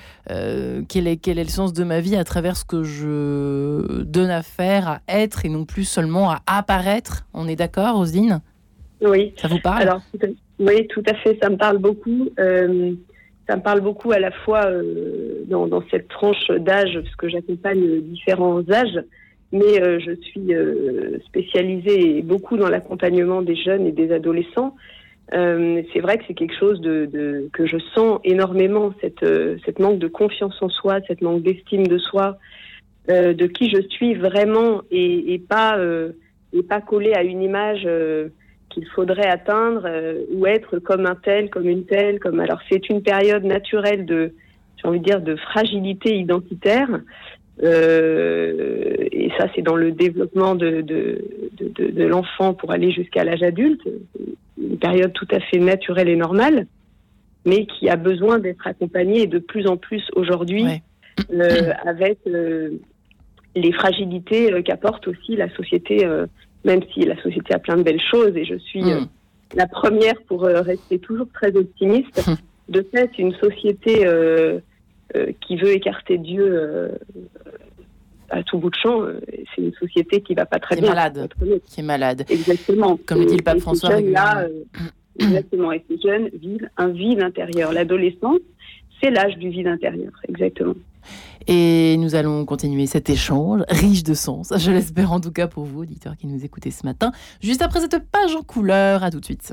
[0.89, 4.31] quel est quel est le sens de ma vie à travers ce que je donne
[4.31, 7.27] à faire, à être et non plus seulement à apparaître.
[7.35, 8.41] On est d'accord, Rosine
[9.01, 9.33] Oui.
[9.37, 9.83] Ça vous parle?
[9.83, 10.03] Alors,
[10.59, 11.39] oui, tout à fait.
[11.43, 12.31] Ça me parle beaucoup
[13.49, 17.29] ça me parle beaucoup à la fois euh, dans, dans, cette tranche d'âge, parce que
[17.29, 19.03] j'accompagne différents âges,
[19.53, 24.77] mais euh, je suis euh, spécialisée beaucoup dans l'accompagnement des jeunes et des adolescents.
[25.33, 29.25] C'est vrai que c'est quelque chose que je sens énormément, cette,
[29.65, 32.39] cette manque de confiance en soi, cette manque d'estime de soi,
[33.09, 35.79] de qui je suis vraiment et, pas,
[36.53, 37.87] et pas collée à une image
[38.73, 42.89] qu'il faudrait atteindre euh, ou être comme un tel, comme une telle, comme alors c'est
[42.89, 44.35] une période naturelle de,
[44.77, 46.89] j'ai envie de dire, de fragilité identitaire.
[47.63, 51.25] Euh, et ça, c'est dans le développement de, de,
[51.61, 53.83] de, de l'enfant pour aller jusqu'à l'âge adulte,
[54.61, 56.67] une période tout à fait naturelle et normale,
[57.45, 60.67] mais qui a besoin d'être accompagnée de plus en plus aujourd'hui
[61.33, 62.71] euh, avec euh,
[63.55, 66.07] les fragilités qu'apporte aussi la société
[66.65, 69.09] même si la société a plein de belles choses et je suis euh, mm.
[69.57, 72.27] la première pour rester toujours très optimiste.
[72.27, 72.35] Mm.
[72.69, 74.07] De fait, une société
[75.41, 76.99] qui veut écarter Dieu
[78.31, 79.03] à tout bout de champ,
[79.55, 80.89] c'est une société qui va pas très bien.
[80.89, 81.29] Malade.
[81.67, 82.25] Qui est malade.
[82.31, 82.99] Exactement.
[83.07, 84.01] Comme le dit le pape François.
[84.01, 84.47] Là,
[85.19, 85.71] exactement.
[85.73, 87.73] Et ces jeunes vivent un vide intérieur.
[87.73, 88.41] L'adolescence,
[89.03, 90.13] c'est l'âge du vide intérieur.
[90.29, 90.75] Exactement.
[91.47, 95.65] Et nous allons continuer cet échange riche de sens, je l'espère en tout cas pour
[95.65, 99.03] vous, auditeurs qui nous écoutez ce matin, juste après cette page en couleur.
[99.03, 99.53] À tout de suite.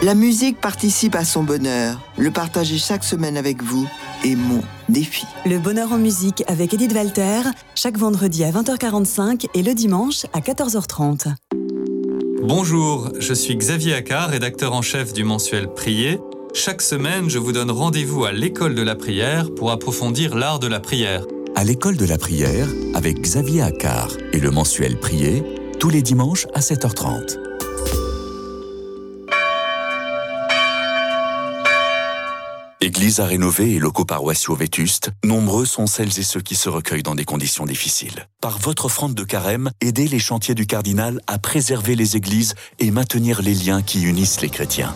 [0.00, 2.00] La musique participe à son bonheur.
[2.16, 3.88] Le partager chaque semaine avec vous
[4.24, 5.26] est mon défi.
[5.44, 7.40] Le bonheur en musique avec Edith Walter,
[7.74, 11.34] chaque vendredi à 20h45 et le dimanche à 14h30.
[12.44, 16.20] Bonjour, je suis Xavier Accard, rédacteur en chef du mensuel Prier.
[16.54, 20.68] Chaque semaine, je vous donne rendez-vous à l'école de la prière pour approfondir l'art de
[20.68, 21.24] la prière.
[21.56, 25.42] À l'école de la prière avec Xavier Accard et le mensuel Prier,
[25.80, 27.47] tous les dimanches à 7h30.
[32.80, 37.02] Église à rénover et locaux paroissiaux vétustes, nombreux sont celles et ceux qui se recueillent
[37.02, 38.28] dans des conditions difficiles.
[38.40, 42.92] Par votre offrande de carême, aidez les chantiers du cardinal à préserver les églises et
[42.92, 44.94] maintenir les liens qui unissent les chrétiens.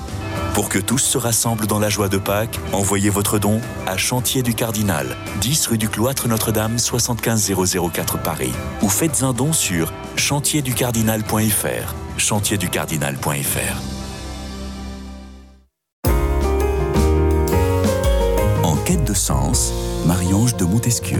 [0.54, 4.44] Pour que tous se rassemblent dans la joie de Pâques, envoyez votre don à Chantier
[4.44, 8.52] du Cardinal, 10 rue du Cloître Notre-Dame, 75004 Paris.
[8.82, 11.94] Ou faites un don sur chantierducardinal.fr.
[12.16, 14.01] Chantierducardinal.fr.
[18.96, 19.72] de sens,
[20.06, 21.18] Marie-Ange de Montesquieu.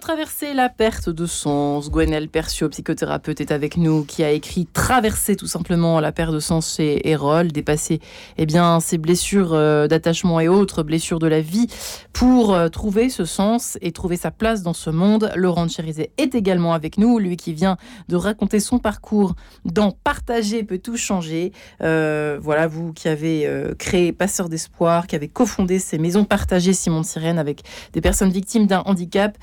[0.00, 5.36] Traverser la perte de sens Gwenelle Percio, psychothérapeute, est avec nous, qui a écrit Traverser
[5.36, 8.00] tout simplement la perte de sens chez Erol, dépasser
[8.38, 11.66] eh bien, ses blessures euh, d'attachement et autres blessures de la vie
[12.14, 15.30] pour euh, trouver ce sens et trouver sa place dans ce monde.
[15.36, 17.76] Laurent Chérizet est également avec nous, lui qui vient
[18.08, 19.34] de raconter son parcours
[19.66, 21.52] dans Partager peut tout changer.
[21.82, 27.02] Euh, voilà, vous qui avez créé Passeur d'espoir, qui avez cofondé ces maisons partagées Simon
[27.02, 29.36] de Sirène avec des personnes victimes d'un handicap.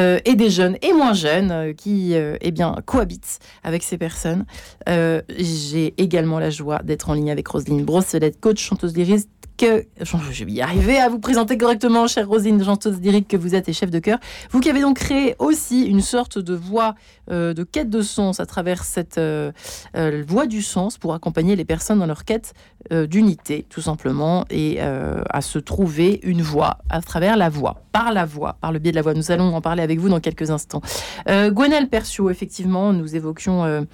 [0.00, 3.98] Euh, et des jeunes et moins jeunes euh, qui euh, eh bien, cohabitent avec ces
[3.98, 4.44] personnes.
[4.86, 9.28] J'ai également la joie d'être en ligne avec Roselyne Brosselette, coach chanteuse lyriste
[9.60, 13.68] je vais y arriver à vous présenter correctement, chère Rosine chanteuse lyrique que vous êtes
[13.68, 14.18] et chef de chœur.
[14.50, 16.94] Vous qui avez donc créé aussi une sorte de voix
[17.30, 19.52] euh, de quête de sens à travers cette euh,
[19.96, 22.54] euh, voix du sens pour accompagner les personnes dans leur quête
[22.90, 28.24] d'unité, tout simplement, et à se trouver une voix à travers la voix, par la
[28.24, 29.12] voix, par le biais de la voix.
[29.12, 30.80] Nous allons en parler avec vous dans quelques instants.
[31.28, 33.84] Gwenelle Percio, effectivement, nous évoquions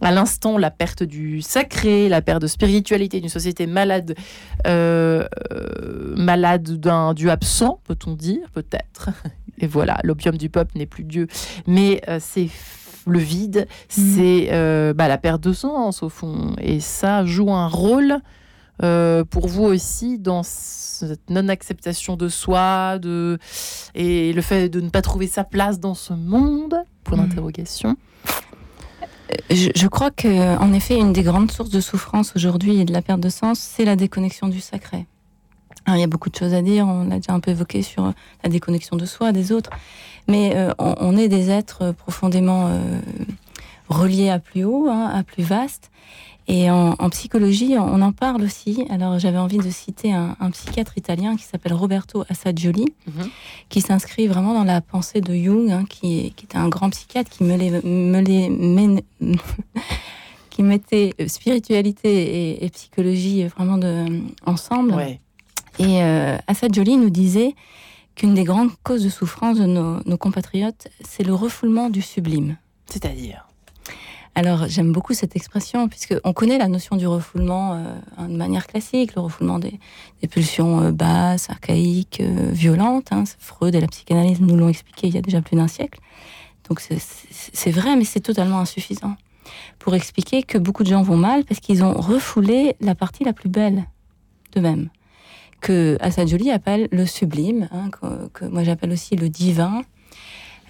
[0.00, 4.14] à l'instant la perte du sacré, la perte de spiritualité d'une société malade,
[4.66, 5.03] euh,
[5.52, 9.10] euh, malade d'un Dieu absent, peut-on dire, peut-être.
[9.58, 11.28] Et voilà, l'opium du peuple n'est plus Dieu,
[11.66, 12.48] mais euh, c'est
[13.06, 13.86] le vide, mm.
[13.88, 18.18] c'est bah, la perte de sens au fond, et ça joue un rôle.
[18.78, 23.38] pour vous aussi dans cette non-acceptation de soi de...
[23.94, 26.76] et le fait de ne pas trouver sa place dans ce monde?
[27.04, 27.90] Pour l'interrogation.
[27.90, 27.96] Mm
[29.50, 33.02] je, crois que, en effet, une des grandes sources de souffrance aujourd'hui et de la
[33.02, 35.06] perte de sens, c'est la déconnexion du sacré.
[35.88, 38.12] il y a beaucoup de choses à dire, on l'a déjà un peu évoqué sur
[38.42, 39.70] la déconnexion de soi, des autres,
[40.28, 42.98] mais euh, on, est des êtres profondément euh,
[43.88, 45.90] reliés à plus haut, hein, à plus vaste,
[46.46, 48.84] et en, psychologie, on en parle aussi.
[48.90, 53.30] Alors, j'avais envie de citer un, psychiatre italien qui s'appelle Roberto Assagioli, mhm.
[53.70, 57.30] qui s'inscrit vraiment dans la pensée de Jung, hein, qui, qui, était un grand psychiatre
[57.30, 58.90] qui me les,
[60.50, 64.04] qui mettait spiritualité et, psychologie vraiment de,
[64.44, 64.94] ensemble.
[65.78, 67.54] Et euh, Assagioli nous disait
[68.16, 72.58] qu'une des grandes causes de souffrance de nos, nos compatriotes, c'est le refoulement du sublime.
[72.86, 73.48] C'est-à-dire?
[74.34, 78.66] Alors j'aime beaucoup cette expression puisque on connaît la notion du refoulement euh, de manière
[78.66, 79.78] classique, le refoulement des,
[80.28, 83.12] pulsions euh, basses, archaïques, euh, violentes.
[83.12, 83.24] Hein.
[83.38, 86.00] Freud et la psychanalyse nous l'ont expliqué il y a déjà plus d'un siècle.
[86.68, 89.16] Donc c'est vrai, mais c'est totalement insuffisant
[89.78, 93.34] pour expliquer que beaucoup de gens vont mal parce qu'ils ont refoulé la partie la
[93.34, 93.84] plus belle
[94.52, 94.88] d'eux-mêmes
[95.64, 97.88] que Assad Jolie appelle le sublime, hein,
[98.34, 99.82] que, moi j'appelle aussi le divin,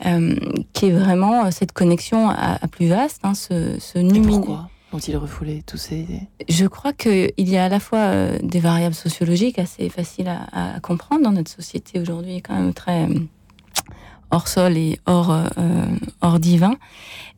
[0.07, 0.35] euh,
[0.73, 3.99] qui est vraiment euh, cette connexion à, plus vaste, hein, ce, ce
[4.93, 6.07] ont-ils refoulé tous ces...
[6.49, 10.79] Je crois qu'il y a à la fois euh, des variables sociologiques assez faciles à,
[10.81, 13.09] comprendre dans notre société aujourd'hui, quand même très
[14.31, 15.51] hors sol et hors, euh,
[16.21, 16.77] hors divin.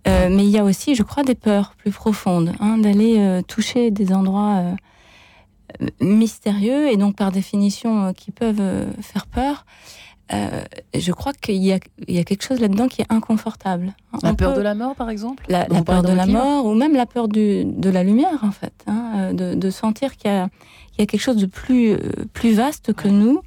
[0.07, 4.13] mais il y a aussi, je crois, des peurs plus profondes, hein, d'aller toucher des
[4.13, 4.63] endroits
[6.01, 9.65] mystérieux et donc par définition qui peuvent faire peur.
[10.33, 10.63] Euh,
[10.95, 13.95] je crois qu'il y, a, quelque chose là-dedans qui est inconfortable.
[14.23, 17.07] La peur de la mort, par exemple La, peur de la mort, ou même la
[17.07, 18.73] peur de la lumière, en fait.
[18.87, 21.99] Hein, de, sentir qu'il y, a, quelque chose de plus, euh,
[22.33, 23.41] plus vaste que nous.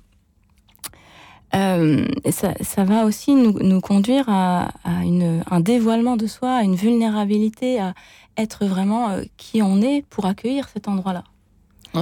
[1.56, 7.94] Euh, ça, va aussi nous, conduire à, un dévoilement de soi, à une vulnérabilité, à
[8.38, 11.24] être vraiment qui on est pour accueillir cet endroit-là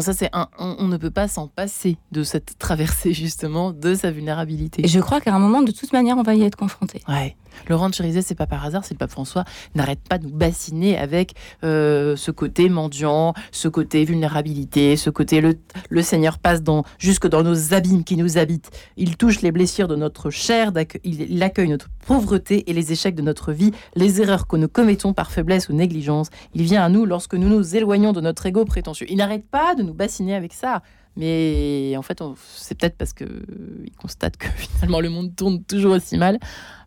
[0.02, 4.12] ça, c'est un, on, ne peut pas s'en passer de cette traversée justement de sa
[4.12, 4.86] vulnérabilité.
[4.86, 7.02] Et je crois qu'à un moment, de toute manière, on va y être confronté.
[7.08, 7.36] Ouais.
[7.68, 9.44] Laurent Chirizet, c'est pas par hasard, c'est le pape François
[9.76, 15.42] n'arrête pas de nous bassiner avec euh, ce côté mendiant, ce côté vulnérabilité, ce côté
[15.42, 15.58] le,
[15.90, 18.70] le Seigneur passe dans, jusque dans nos abîmes qui nous habitent.
[18.96, 20.72] Il touche les blessures de notre chair,
[21.04, 25.14] il accueille notre pauvreté et les échecs de notre vie, les erreurs que nous commettons
[25.14, 26.30] par faiblesse ou négligence.
[26.54, 29.08] Il vient à nous lorsque nous nous éloignons de notre ego prétentieux.
[29.10, 30.82] Il n'arrête pas de nous bassiner avec ça.
[31.16, 32.22] Mais en fait,
[32.56, 36.40] c'est peut-être parce qu'il constate que finalement le monde tourne toujours aussi mal,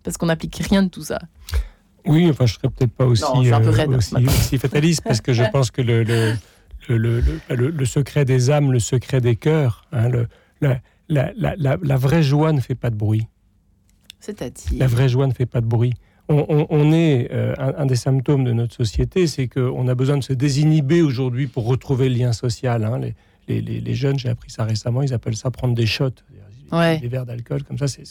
[0.02, 1.18] parce qu'on n'applique rien de tout ça.
[2.06, 5.82] Oui, enfin, je serais peut-être pas aussi, euh, aussi, fataliste, parce que je pense que
[5.82, 6.34] le, le,
[6.88, 10.08] le, le, secret des âmes, le secret des cœurs, hein,
[10.60, 13.26] la, la, la, la, vraie joie ne fait pas de bruit.
[14.18, 14.78] C'est-à-dire?
[14.78, 15.92] La vraie joie ne fait pas de bruit.
[16.32, 20.22] On, on, est, euh, un, des symptômes de notre société, c'est qu'on a besoin de
[20.22, 22.84] se désinhiber aujourd'hui pour retrouver le lien social.
[22.84, 23.00] Hein.
[23.48, 26.10] Les, les, jeunes, j'ai appris ça récemment, ils appellent ça prendre des shots.
[26.70, 28.04] Des verres d'alcool, comme ça, c'est,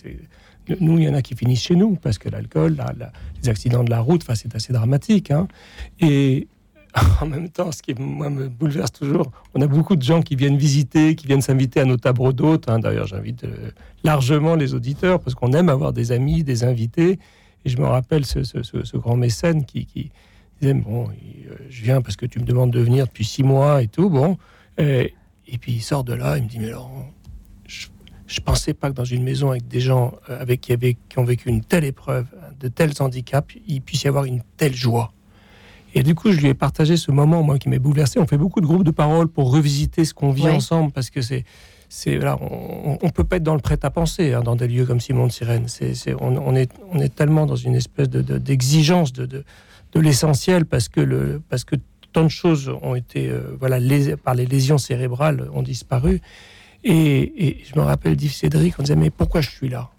[0.81, 2.77] nous, il y en a qui finissent chez nous, parce que l'alcool,
[3.41, 5.31] les accidents de la route, c'est assez dramatique.
[5.31, 5.47] Hein.
[6.01, 6.47] Et
[7.21, 10.35] en même temps, ce qui moi, me bouleverse toujours, on a beaucoup de gens qui
[10.35, 12.67] viennent visiter, qui viennent s'inviter à nos tables d'hôtes.
[12.67, 12.79] Hein.
[12.79, 13.71] D'ailleurs, j'invite euh,
[14.03, 17.19] largement les auditeurs, parce qu'on aime avoir des amis, des invités.
[17.65, 20.11] Et je me rappelle ce, grand mécène qui, qui
[20.61, 23.81] disait, bon, euh, je viens parce que tu me demandes de venir depuis six mois
[23.81, 24.09] et tout.
[24.09, 24.37] Bon,
[25.51, 27.11] et puis il sort de là, il me dit, mais Laurent,
[27.67, 31.19] je, ne pensais pas que dans une maison avec des gens euh, avec, qui, qui
[31.19, 32.27] ont vécu une telle épreuve,
[32.59, 35.11] de tels handicaps, il puisse y avoir une telle joie.
[35.95, 38.19] Et du coup, je lui ai partagé ce moment, moi, qui m'est bouleversé.
[38.19, 41.21] On fait beaucoup de groupes de parole pour revisiter ce qu'on vit ensemble, parce que
[41.21, 41.45] c'est,
[41.89, 45.25] c'est on, on peut pas être dans le prêt-à-penser hein, dans des lieux comme Simon
[45.25, 45.67] de Sirène.
[45.67, 49.43] C'est, on, est, on est tellement dans une espèce de, d'exigence de, de,
[49.93, 51.75] de l'essentiel, parce que le, parce que
[52.13, 53.79] tant de choses ont été, euh, voilà,
[54.23, 56.21] par les lésions cérébrales, ont disparu.
[56.83, 59.89] Et, je me rappelle d'Yves Cédric, on disait, mais pourquoi je suis là?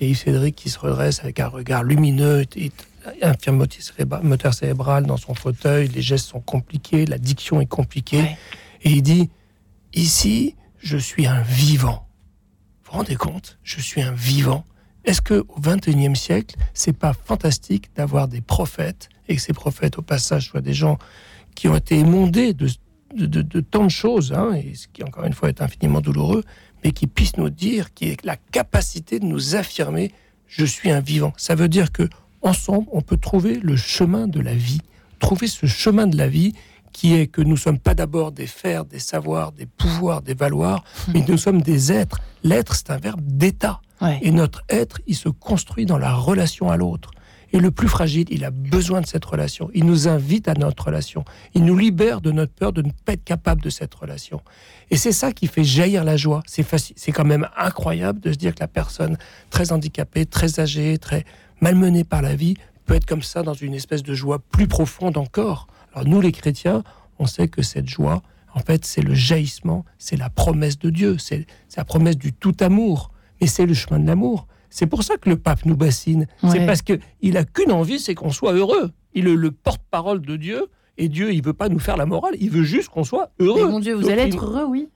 [0.00, 2.44] Et Yves Cédric qui se redresse avec un regard lumineux,
[3.22, 8.36] un moteur cérébral dans son fauteuil, les gestes sont compliqués, la diction est compliquée.
[8.82, 9.30] Et il dit,
[9.94, 12.08] ici, je suis un vivant.
[12.84, 13.58] Vous vous rendez compte?
[13.62, 14.64] Je suis un vivant.
[15.04, 19.98] Est-ce que au XXIe siècle, c'est pas fantastique d'avoir des prophètes et que ces prophètes,
[19.98, 20.98] au passage, soient des gens
[21.54, 22.68] qui ont été émondés de,
[23.14, 26.44] de, tant de choses, hein, et ce qui encore une fois est infiniment douloureux,
[26.84, 30.12] mais qui puissent nous dire, qui est la capacité de nous affirmer,
[30.46, 31.32] je suis un vivant.
[31.36, 32.08] Ça veut dire que
[32.42, 34.80] ensemble, on peut trouver le chemin de la vie,
[35.18, 36.52] trouver ce chemin de la vie
[36.96, 40.32] qui est que nous ne sommes pas d'abord des fers, des savoirs, des pouvoirs, des
[40.32, 40.82] valoirs,
[41.12, 42.18] mais nous sommes des êtres.
[42.42, 43.82] L'être, c'est un verbe d'état.
[44.22, 47.10] Et notre être, il se construit dans la relation à l'autre.
[47.52, 49.70] Et le plus fragile, il a besoin de cette relation.
[49.74, 51.26] Il nous invite à notre relation.
[51.52, 54.40] Il nous libère de notre peur de ne pas être capable de cette relation.
[54.90, 56.42] Et c'est ça qui fait jaillir la joie.
[56.46, 59.18] C'est c'est quand même incroyable de se dire que la personne
[59.50, 61.26] très handicapée, très âgée, très
[61.60, 62.56] malmenée par la vie
[62.86, 65.66] peut être comme ça dans une espèce de joie plus profonde encore.
[65.96, 66.84] Alors nous, les chrétiens,
[67.18, 71.16] on sait que cette joie, en fait, c'est le jaillissement, c'est la promesse de Dieu,
[71.16, 73.10] c'est la promesse du tout amour.
[73.40, 74.46] Mais c'est le chemin de l'amour.
[74.68, 76.26] C'est pour ça que le pape nous bassine.
[76.50, 78.92] C'est parce qu'il a qu'une envie, c'est qu'on soit heureux.
[79.14, 80.66] Il est le porte-parole de Dieu.
[80.98, 83.68] Et Dieu, il veut pas nous faire la morale, il veut juste qu'on soit heureux.
[83.68, 84.88] mon Dieu, vous allez être heureux, oui.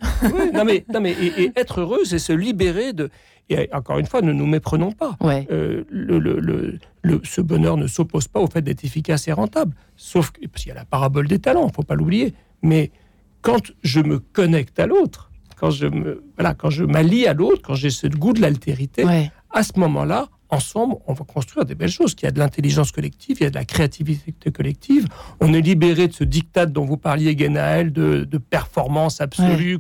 [0.55, 3.11] non mais, non mais et, être heureux, c'est se libérer de.
[3.51, 5.17] Et encore une fois, ne nous méprenons pas.
[5.25, 9.75] Euh, le, le, le, ce bonheur ne s'oppose pas au fait d'être efficace et rentable.
[9.97, 12.33] Sauf qu'il y a la parabole des talents, faut pas l'oublier.
[12.63, 12.93] Mais
[13.43, 17.61] quand je me connecte à l'autre, quand je me voilà, quand je m'allie à l'autre,
[17.63, 19.05] quand j'ai ce goût de l'altérité,
[19.51, 22.15] à ce moment-là, ensemble, on va construire des belles choses.
[22.21, 25.07] Il y a de l'intelligence collective, il y a de la créativité collective.
[25.41, 29.79] On est libéré de ce diktat dont vous parliez, Genaël, de, de performance absolue,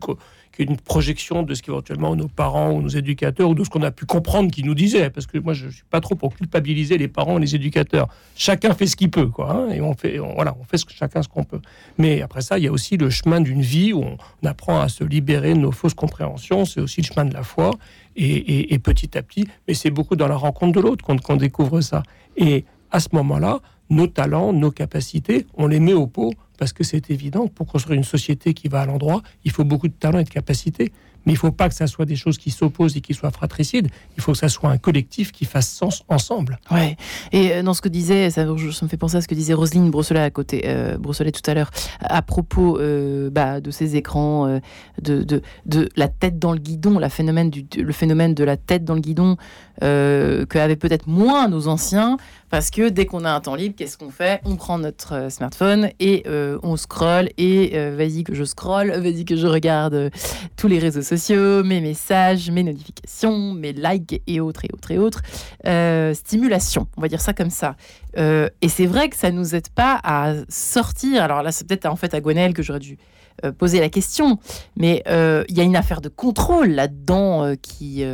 [0.65, 3.91] une projection de ce qu'éventuellement nos parents ou nos éducateurs ou de ce qu'on a
[3.91, 5.11] pu comprendre qu'ils nous disaient.
[5.11, 8.09] Parce que moi, je ne suis pas trop pour culpabiliser les parents et les éducateurs.
[8.37, 9.53] Chacun fait ce qu'il peut, quoi.
[9.53, 11.61] Hein, et on fait, voilà, on fait ce, chacun ce qu'on peut.
[11.99, 14.89] Mais après ça, il y a aussi le chemin d'une vie où on apprend à
[14.89, 16.65] se libérer de nos fausses compréhensions.
[16.65, 17.73] C'est aussi le chemin de la foi.
[18.17, 22.03] Et, petit à petit, mais c'est beaucoup dans la rencontre de l'autre qu'on découvre ça.
[22.37, 23.61] Et à ce moment-là,
[23.91, 27.97] nos talents, nos capacités, on les met au pot parce que c'est évident, pour construire
[27.97, 30.93] une société qui va à l'endroit, il faut beaucoup de talents et de capacités.
[31.27, 33.31] Mais il ne faut pas que ça soit des choses qui s'opposent et qui soient
[33.31, 33.89] fratricides.
[34.17, 36.59] Il faut que ça soit un collectif qui fasse sens ensemble.
[36.71, 36.97] Ouais.
[37.33, 39.91] Et euh, dans ce que disait, ça, me fait penser à ce que disait Roselyne
[39.91, 44.61] Brosselet à côté, euh, Brosselet tout à l'heure, à propos euh, bah, de ces écrans,
[45.01, 48.57] de, de, de, la tête dans le guidon, la phénomène du, le phénomène de la
[48.57, 49.37] tête dans le guidon
[49.81, 52.19] qu'avaient peut-être moins nos anciens.
[52.51, 54.41] Parce que dès qu'on a un temps libre, qu'est-ce qu'on fait?
[54.45, 56.25] On prend notre smartphone et
[56.63, 57.31] on scrolle.
[57.39, 60.11] Et vas-y que je scrolle, vas-y que je regarde
[60.57, 65.23] tous les réseaux mes messages, mes notifications, mes likes et autres et autres et autres.
[65.67, 67.77] Euh, stimulation, on va dire ça comme ça.
[68.19, 71.23] Euh, et c'est vrai que ça nous aide pas à sortir.
[71.23, 72.99] Alors là, c'est peut-être en fait à Gwenelle que j'aurais dû
[73.45, 74.39] euh, poser la question,
[74.77, 78.05] mais il y a une affaire de contrôle là-dedans qui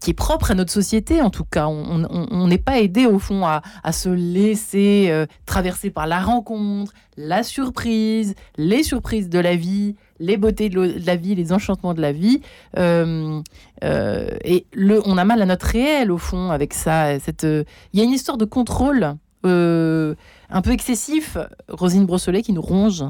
[0.00, 1.66] qui est propre à notre société en tout cas.
[1.66, 8.34] On n'est pas aidé au fond à, se laisser traverser par la rencontre, la surprise,
[8.56, 12.40] les surprises de la vie, les beautés de, la vie, les enchantements de la vie.
[12.76, 13.40] Euh,
[13.84, 17.10] euh, et le, on a mal à notre réel, au fond, avec ça.
[17.10, 22.60] Euh, il y a une histoire de contrôle un peu excessif, Rosine Brosselet, qui nous
[22.60, 23.04] ronge.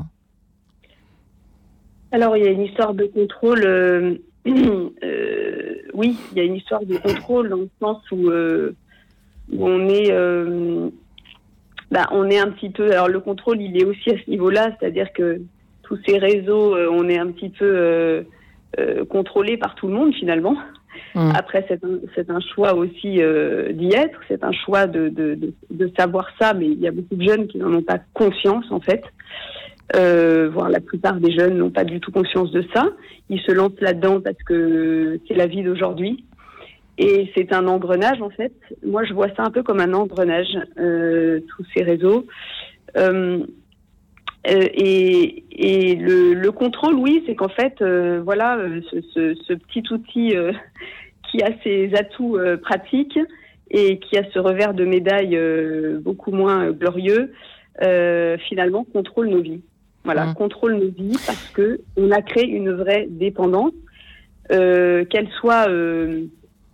[2.13, 4.21] Alors, il y a une histoire de contrôle.
[5.95, 8.31] oui, il y a une histoire de contrôle dans le sens où,
[9.59, 10.13] on est.
[11.91, 12.93] Bah, on est un petit peu.
[12.93, 15.41] Alors, le contrôle, il est aussi à ce niveau-là, c'est-à-dire que
[15.89, 18.23] tous ces réseaux, euh, on est un petit peu euh,
[18.79, 20.57] euh, contrôlé par tout le monde finalement.
[21.15, 21.31] Mmh.
[21.35, 23.21] Après, c'est un, choix aussi
[23.73, 25.55] d'y être, c'est un choix de,
[25.97, 28.81] savoir ça, mais il y a beaucoup de jeunes qui n'en ont pas conscience en
[28.81, 29.03] fait.
[29.95, 32.89] voire la plupart des jeunes n'ont pas du tout conscience de ça.
[33.31, 36.25] Ils se lancent là-dedans parce que c'est la vie d'aujourd'hui.
[36.99, 38.53] Et c'est un engrenage en fait.
[38.85, 42.27] Moi, je vois ça un peu comme un engrenage, tous ces réseaux.
[44.47, 49.35] Euh, et, et le, le, contrôle, oui, c'est qu'en fait, euh, voilà, euh, ce, ce,
[49.35, 50.35] ce, petit outil
[51.31, 53.19] qui a ses atouts pratiques
[53.71, 55.39] et qui a ce revers de médaille
[56.01, 57.35] beaucoup moins glorieux,
[58.39, 59.61] finalement contrôle nos vies.
[60.05, 60.35] Voilà, mmh.
[60.35, 63.75] contrôle nos vies parce que on a créé une vraie dépendance,
[64.49, 65.67] qu'elle soit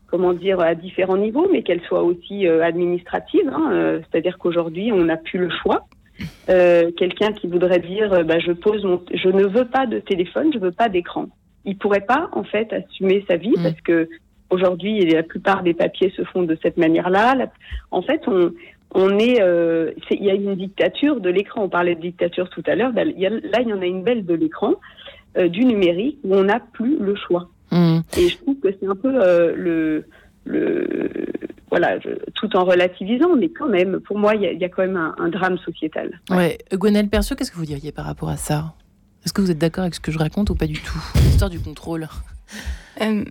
[0.07, 3.48] comment dire, à différents niveaux, mais qu'elle soit aussi administrative.
[3.53, 5.88] Hein, C'est-à-dire qu'aujourd'hui, on n'a plus le choix.
[6.48, 9.98] Euh, quelqu'un qui voudrait dire euh, bah, je pose mon je ne veux pas de
[9.98, 11.27] téléphone, je veux pas d'écran.
[11.64, 13.62] Il pourrait pas en fait assumer sa vie mm.
[13.62, 14.09] parce que
[14.50, 17.35] aujourd'hui la plupart des papiers se font de cette manière-là.
[17.90, 18.53] En fait, on
[18.96, 21.64] on est, euh, il y a une dictature de l'écran.
[21.64, 22.92] On parlait de dictature tout à l'heure.
[22.92, 24.74] Bah, là, il y en a une belle de l'écran,
[25.37, 27.48] du numérique, où on n'a plus le choix.
[27.72, 27.98] Mm.
[28.16, 30.05] Et je trouve que c'est un peu le
[30.44, 31.09] le
[31.74, 31.98] voilà,
[32.35, 35.59] tout en relativisant, mais quand même, pour moi, il y, a quand même un, drame
[35.59, 36.20] sociétal.
[36.30, 36.57] Ouais.
[36.72, 38.74] Gwenelle Percieux, qu'est-ce que vous diriez par rapport à ça?
[39.24, 41.02] Est-ce que vous êtes d'accord avec ce que je raconte ou pas du tout?
[41.16, 42.07] L'histoire du contrôle.
[43.00, 43.24] Euh,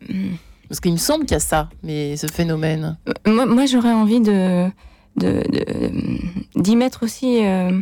[0.68, 2.98] Parce qu'il me semble qu'il y a ça, mais ce phénomène.
[3.26, 4.68] Euh, moi, j'aurais envie de
[6.56, 7.80] d'y mettre aussi euh,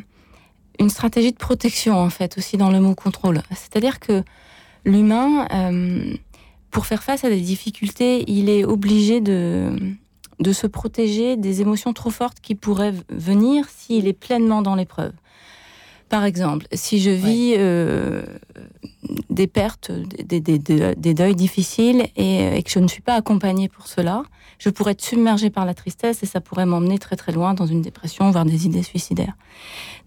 [0.80, 3.42] une stratégie de protection, en fait, aussi dans le mot contrôle.
[3.50, 4.22] C'est-à-dire que
[4.86, 5.48] l'humain
[6.72, 9.76] pour faire face à des difficultés, il est obligé de,
[10.40, 15.14] de se protéger des émotions trop fortes qui pourraient venir s'il est pleinement dans l'épreuve.
[16.12, 18.22] Par exemple, si je vis euh,
[19.30, 23.70] des pertes, des, des, des, deuils difficiles et, et, que je ne suis pas accompagnée
[23.70, 24.24] pour cela,
[24.60, 27.66] je pourrais être submergée par la tristesse et ça pourrait m'emmener très très loin dans
[27.66, 29.38] une dépression, voire des idées suicidaires.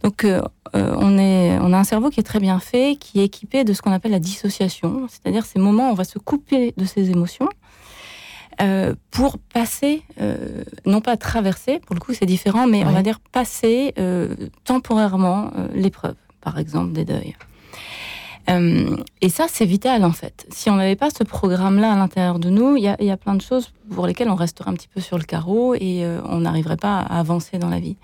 [0.03, 0.43] Donc euh,
[0.77, 3.65] euh, on, est, on a un cerveau qui est très bien fait, qui est équipé
[3.65, 6.85] de ce qu'on appelle la dissociation, c'est-à-dire ces moments où on va se couper de
[6.85, 7.49] ses émotions
[8.61, 13.03] euh, pour passer, euh, non pas traverser, pour le coup c'est différent, mais on va
[13.03, 17.35] dire passer euh, temporairement l'épreuve, par exemple des deuils.
[18.49, 20.47] et ça, c'est vital en fait.
[20.51, 23.35] Si on n'avait pas ce programme-là à l'intérieur de nous, il y, y, a plein
[23.35, 26.77] de choses pour lesquelles on resterait un petit peu sur le carreau et on n'arriverait
[26.77, 27.97] pas à avancer dans la vie.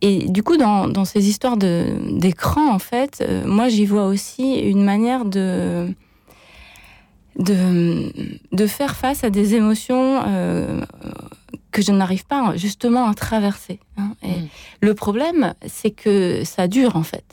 [0.00, 4.82] et du coup, dans, dans ces histoires d'écran, en fait, moi j'y vois aussi une
[4.82, 5.94] manière de
[7.38, 8.12] de,
[8.52, 10.80] de faire face à des émotions euh,
[11.70, 13.80] que je n'arrive pas justement à traverser.
[13.96, 14.10] Hein.
[14.22, 14.48] Et mm.
[14.80, 17.24] Le problème, c'est que ça dure en fait.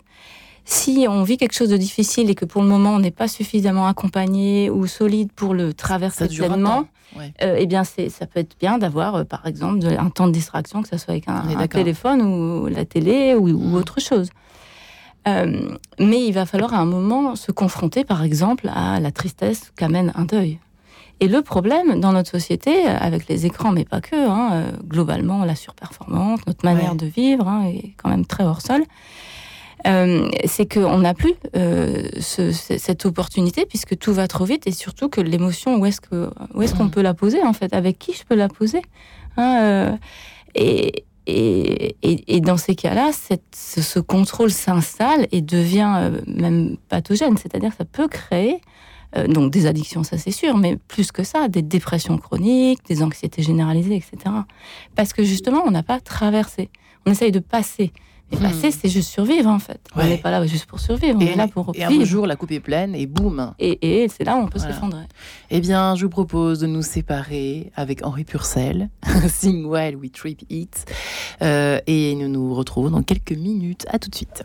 [0.63, 3.27] si on vit quelque chose de difficile et que pour le moment on n'est pas
[3.27, 6.87] suffisamment accompagné ou solide pour le traverser pleinement,
[7.41, 10.81] euh, eh bien ça peut être bien d'avoir, euh, par exemple, un temps de distraction,
[10.81, 13.73] que ce soit avec un, téléphone ou la télé ou, mmh.
[13.75, 14.29] autre chose.
[15.27, 19.71] Euh, mais il va falloir à un moment se confronter, par exemple, à la tristesse
[19.75, 20.59] qu'amène un deuil.
[21.19, 25.55] Et le problème dans notre société, avec les écrans, mais pas que, hein, globalement, la
[25.55, 28.83] surperformance, notre manière de vivre hein, est quand même très hors sol.
[29.85, 35.09] Euh, c'est qu'on n'a plus euh, cette opportunité puisque tout va trop vite et surtout
[35.09, 37.73] que l'émotion, où est-ce que où est-ce qu'on peut la poser en fait?
[37.73, 38.81] Avec qui je peux la poser?
[39.37, 39.97] Hein, euh,
[40.55, 43.11] et, et, dans ces cas-là,
[43.53, 48.61] ce, contrôle s'installe et devient même pathogène, c'est-à-dire ça peut créer
[49.29, 53.41] donc des addictions, ça c'est sûr, mais plus que ça, des dépressions chroniques, des anxiétés
[53.43, 54.17] généralisées, etc.
[54.93, 56.69] Parce que justement, on n'a pas traversé.
[57.05, 57.93] On essaye de passer.
[58.31, 58.71] Et passer, hmm.
[58.81, 59.79] c'est juste survivre en fait.
[59.95, 62.35] On n'est pas là juste pour survivre, on est là pour et un jour, la
[62.35, 63.53] coupe est pleine et boum.
[63.59, 65.03] Et, et c'est là où on peut s'effondrer.
[65.51, 68.89] Eh bien, je vous propose de nous séparer avec Henri Purcell,
[69.27, 70.85] Sing Well We Trip It.
[71.41, 73.85] Euh, et nous nous retrouvons dans quelques minutes.
[73.89, 74.43] À tout de suite.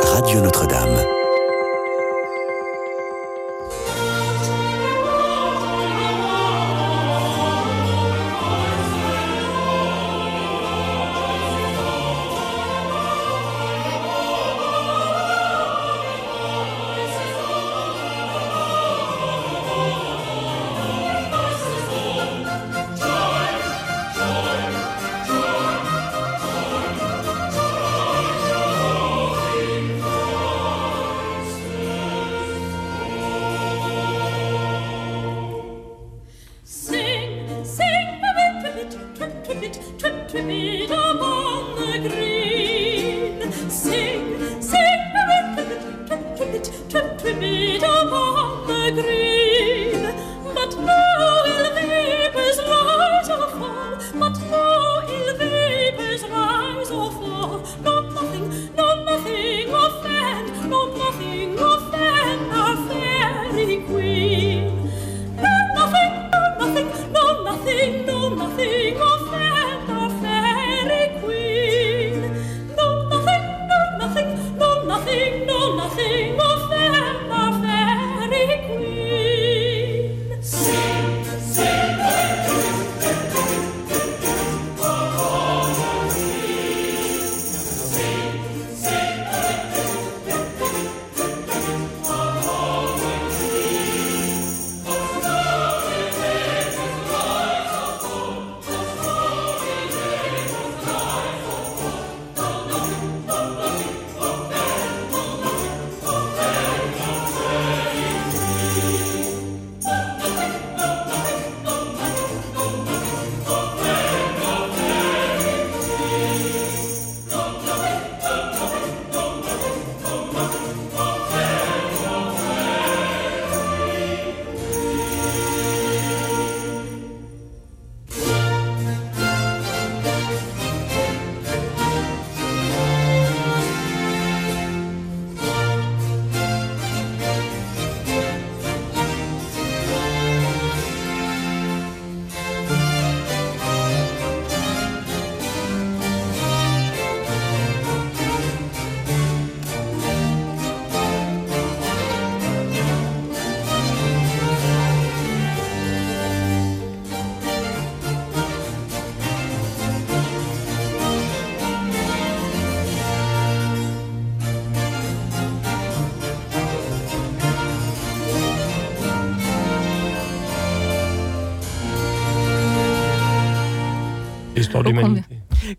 [0.00, 1.27] Radio Notre-Dame.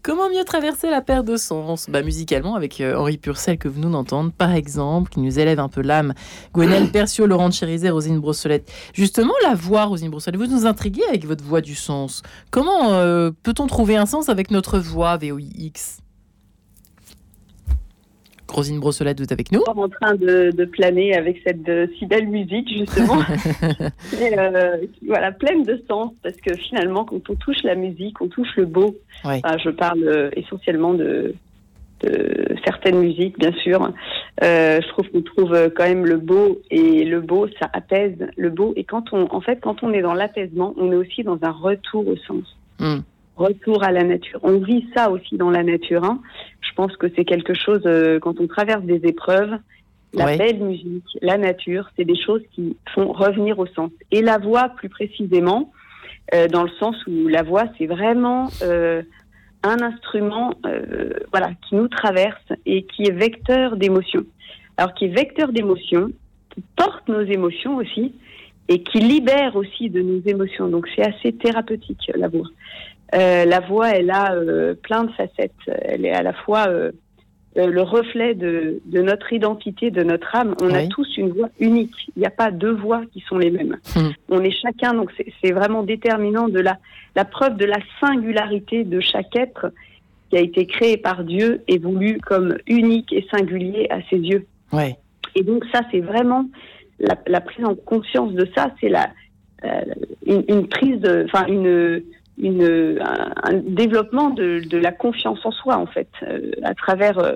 [0.02, 1.88] Comment mieux traverser la perte de sens?
[1.90, 5.60] Bah, Musicalement, avec euh, Henri Purcell, que vous nous entendez, par exemple, qui nous élève
[5.60, 6.14] un peu l'âme.
[6.54, 8.72] Gwenel Percio, Laurent Chérizet, Rosine Brossolette.
[8.94, 12.22] Justement, la voix, Rosine Brossolette, vous nous intriguez avec votre voix du sens.
[12.52, 16.00] Comment euh, peut-on trouver un sens avec notre voix VOIX
[18.52, 22.70] Rosine Brossolette, vous êtes avec nous En train de, planer avec cette si belle musique,
[22.70, 23.22] justement.
[24.22, 24.78] Euh,
[25.08, 28.66] voilà, pleine de sens, parce que finalement, quand on touche la musique, on touche le
[28.66, 28.96] beau.
[29.24, 31.34] je parle euh, essentiellement de,
[32.66, 33.92] certaines musiques, bien sûr.
[34.44, 38.50] Euh, je trouve qu'on trouve quand même le beau, et le beau, ça apaise le
[38.50, 38.74] beau.
[38.76, 41.52] Et quand on, en fait, quand on est dans l'apaisement, on est aussi dans un
[41.52, 42.58] retour au sens.
[42.80, 43.00] Hmm
[43.40, 44.40] retour à la nature.
[44.44, 46.04] On vit ça aussi dans la nature.
[46.04, 46.22] Hein.
[46.62, 49.58] Je pense que c'est quelque chose, euh, quand on traverse des épreuves,
[50.14, 53.92] la belle musique, la nature, c'est des choses qui font revenir au sens.
[54.12, 55.72] Et la voix, plus précisément,
[56.34, 59.04] euh, dans le sens où la voix, c'est vraiment euh,
[59.62, 60.54] un instrument
[61.32, 64.26] voilà, qui nous traverse et qui est vecteur d'émotions.
[64.78, 66.10] Alors, qui est vecteur d'émotions,
[66.56, 68.14] qui porte nos émotions aussi,
[68.70, 70.70] et qui libère aussi de nos émotions.
[70.70, 72.48] Donc, c'est assez thérapeutique, la voix.
[73.14, 74.36] La voix, elle a
[74.84, 75.54] plein de facettes.
[75.68, 76.68] Elle est à la fois
[77.58, 80.56] euh, le reflet de, notre identité, de notre âme.
[80.62, 81.96] On a tous une voix unique.
[82.16, 83.78] Il n'y a pas deux voix qui sont les mêmes.
[83.96, 84.10] Hmm.
[84.30, 86.78] On est chacun, donc c'est vraiment déterminant de la,
[87.16, 89.72] la preuve de la singularité de chaque être
[90.30, 94.46] qui a été créé par Dieu et voulu comme unique et singulier à ses yeux.
[95.36, 96.46] Et donc ça, c'est vraiment
[97.00, 99.10] la, prise en conscience de ça, c'est la
[99.66, 99.82] euh,
[100.26, 102.04] une, prise, enfin une
[102.42, 107.36] un, développement de, la confiance en soi, en fait, euh, à travers euh,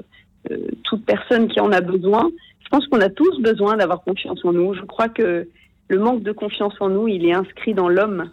[0.51, 2.30] euh, toute personne qui en a besoin.
[2.64, 4.74] Je pense qu'on a tous besoin d'avoir confiance en nous.
[4.74, 5.47] Je crois que
[5.89, 8.32] le manque de confiance en nous, il est inscrit dans l'homme.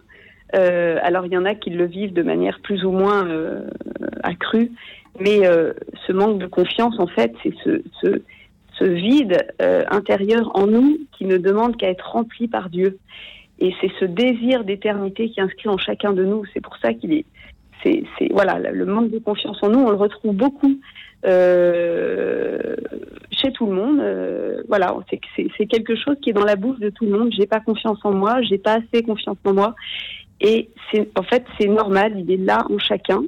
[0.53, 3.27] alors il y en a qui le vivent de manière plus ou moins
[4.23, 4.71] accrue,
[5.19, 5.41] mais
[6.07, 8.21] ce manque de confiance, en fait, c'est ce, ce,
[8.79, 9.45] ce vide
[9.91, 12.97] intérieur en nous qui ne demande qu'à être rempli par Dieu.
[13.61, 16.43] Et c'est ce désir d'éternité qui est inscrit en chacun de nous.
[16.51, 17.25] C'est pour ça qu'il est,
[17.83, 20.79] c'est, voilà, le manque de confiance en nous, on le retrouve beaucoup
[21.25, 22.75] euh,
[23.31, 23.99] chez tout le monde.
[23.99, 25.19] Euh, voilà, c'est,
[25.57, 27.31] c'est, quelque chose qui est dans la bouche de tout le monde.
[27.37, 29.75] J'ai pas confiance en moi, j'ai pas assez confiance en moi.
[30.39, 32.13] Et c'est, en fait, c'est normal.
[32.17, 33.21] Il est là en chacun.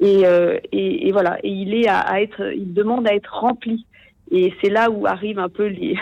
[0.00, 1.38] Et, euh, et, et, voilà.
[1.42, 3.86] Et il est à, à, être, il demande à être rempli.
[4.30, 5.96] Et c'est là où arrivent un peu les,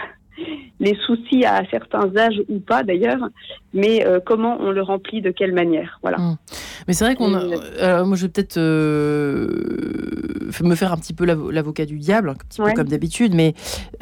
[0.80, 3.28] les soucis à certains âges ou pas d'ailleurs,
[3.74, 5.98] mais euh, comment on le remplit, de quelle manière.
[6.02, 6.18] Voilà.
[6.18, 6.36] Hum.
[6.88, 7.34] Mais c'est vrai qu'on.
[7.34, 9.48] Euh, moi, je vais peut-être euh,
[10.62, 13.54] me faire un petit peu l'avocat du diable, un petit peu comme d'habitude, mais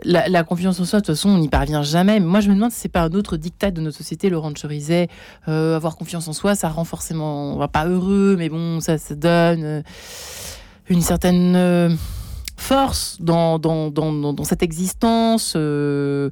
[0.05, 2.21] la, confiance en soi, de toute façon, on n'y parvient jamais.
[2.21, 4.31] Moi, je me demande si c'est pas un autre dictat de notre société.
[4.31, 5.09] Laurent Cherizet,
[5.47, 9.15] avoir confiance en soi, ça rend forcément, on va pas heureux, mais bon, ça, ça
[9.15, 9.83] donne
[10.89, 11.99] une certaine
[12.59, 16.31] force dans, dans, dans, dans cette existence, euh,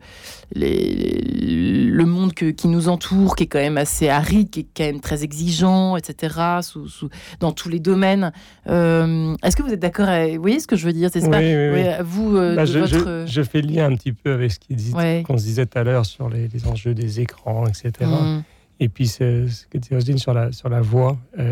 [0.55, 4.67] les, le monde que, qui nous entoure, qui est quand même assez aride, qui est
[4.77, 7.09] quand même très exigeant, etc., sous, sous,
[7.41, 8.33] dans tous les domaines.
[8.69, 11.69] Euh, est-ce que vous êtes d'accord Vous voyez ce que je veux dire oui, oui,
[11.73, 11.85] oui.
[12.05, 13.25] Vous, euh, bah, je, votre...
[13.27, 16.05] je, fais le lien un petit peu avec ce qu'on se disait tout à l'heure
[16.05, 17.93] sur les, les, enjeux des écrans, etc.
[18.01, 18.43] Mmh.
[18.81, 21.45] Et puis, ce, ce que tu dit sur la, sur la voix, il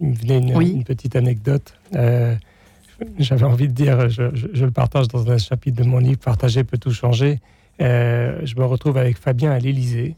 [0.00, 1.74] me venait une, une petite anecdote
[3.18, 6.78] j'avais envie de dire, je, le partage dans un chapitre de mon livre, Partager peut
[6.78, 7.40] tout changer.
[7.80, 10.16] Euh, je me retrouve avec Fabien à l'Élysée.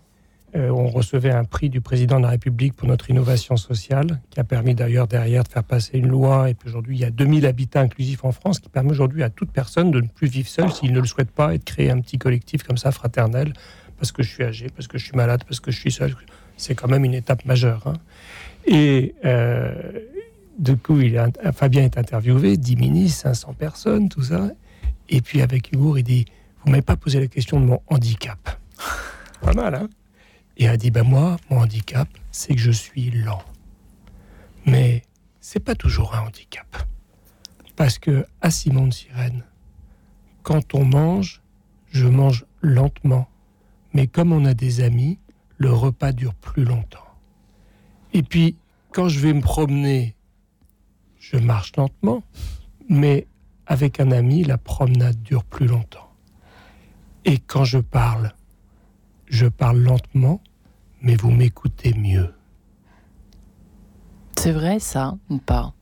[0.57, 4.41] Euh, on recevait un prix du président de la République pour notre innovation sociale, qui
[4.41, 6.49] a permis d'ailleurs derrière de faire passer une loi.
[6.49, 9.29] Et puis aujourd'hui, il y a 2000 habitants inclusifs en France, qui permet aujourd'hui à
[9.29, 11.91] toute personne de ne plus vivre seul s'il ne le souhaite pas et de créer
[11.91, 13.53] un petit collectif comme ça, fraternel,
[13.99, 16.16] parce que je suis âgé, parce que je suis malade, parce que je suis seul.
[16.57, 17.87] C'est quand même une étape majeure.
[17.87, 17.95] Hein.
[18.66, 19.74] Et, euh,
[20.59, 21.00] du coup,
[21.52, 24.50] Fabien est interviewé, 10 ministres, 500 personnes, tout ça.
[25.09, 26.26] Et puis avec humour, il dit
[26.64, 28.61] Vous m'avez pas posé la question de mon handicap.
[29.40, 29.88] pas mal, hein
[30.56, 33.42] Et a dit Ben moi, mon handicap, c'est que je suis lent.
[34.66, 35.02] Mais
[35.40, 36.66] c'est pas toujours un handicap.
[37.76, 39.44] Parce que à Simon de Sirène,
[40.42, 41.40] quand on mange,
[41.90, 43.28] je mange lentement.
[43.92, 45.18] Mais comme on a des amis,
[45.56, 46.98] le repas dure plus longtemps.
[48.12, 48.56] Et puis,
[48.92, 50.16] quand je vais me promener
[51.31, 52.22] je marche lentement,
[52.89, 53.26] mais
[53.66, 56.11] avec un ami, la promenade dure plus longtemps.
[57.24, 58.33] Et quand je parle,
[59.26, 60.41] je parle lentement,
[61.03, 62.33] mais vous m'écoutez mieux.
[64.39, 65.74] C'est vrai ça ou pas?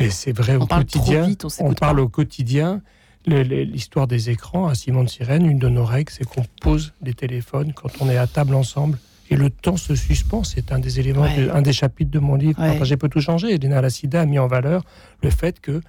[0.00, 1.30] Mais c'est vrai au quotidien.
[1.60, 2.82] on, parle au quotidien.
[3.26, 7.14] L'histoire des écrans à Simon de Sirène, une de nos règles, c'est qu'on pose les
[7.14, 8.98] téléphones quand on est à table ensemble
[9.30, 10.44] et le temps se suspend.
[10.44, 12.60] C'est un des éléments, un des chapitres de mon livre.
[12.60, 12.70] Ouais.
[12.70, 13.54] Partager peut tout changer.
[13.54, 14.84] Elena Lassida a mis en valeur
[15.22, 15.80] le fait que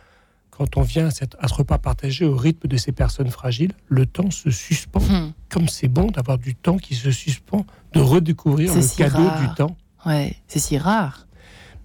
[0.60, 1.12] quand on vient à,
[1.48, 5.00] ce repas partagé au rythme de ces personnes fragiles, le temps se suspend.
[5.00, 5.32] Hmm.
[5.48, 9.78] Comme c'est bon d'avoir du temps qui se suspend, de redécouvrir le cadeau du temps.
[10.06, 11.28] Ouais, c'est si rare.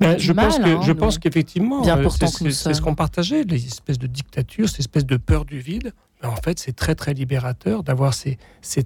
[0.00, 4.08] Ben, je, pense que, je pense qu'effectivement, euh, c'est ce qu'on partageait, les espèces de
[4.08, 5.92] dictatures, ces espèces de peur du vide.
[6.20, 8.84] Mais en fait, c'est très très libérateur d'avoir ces, ces,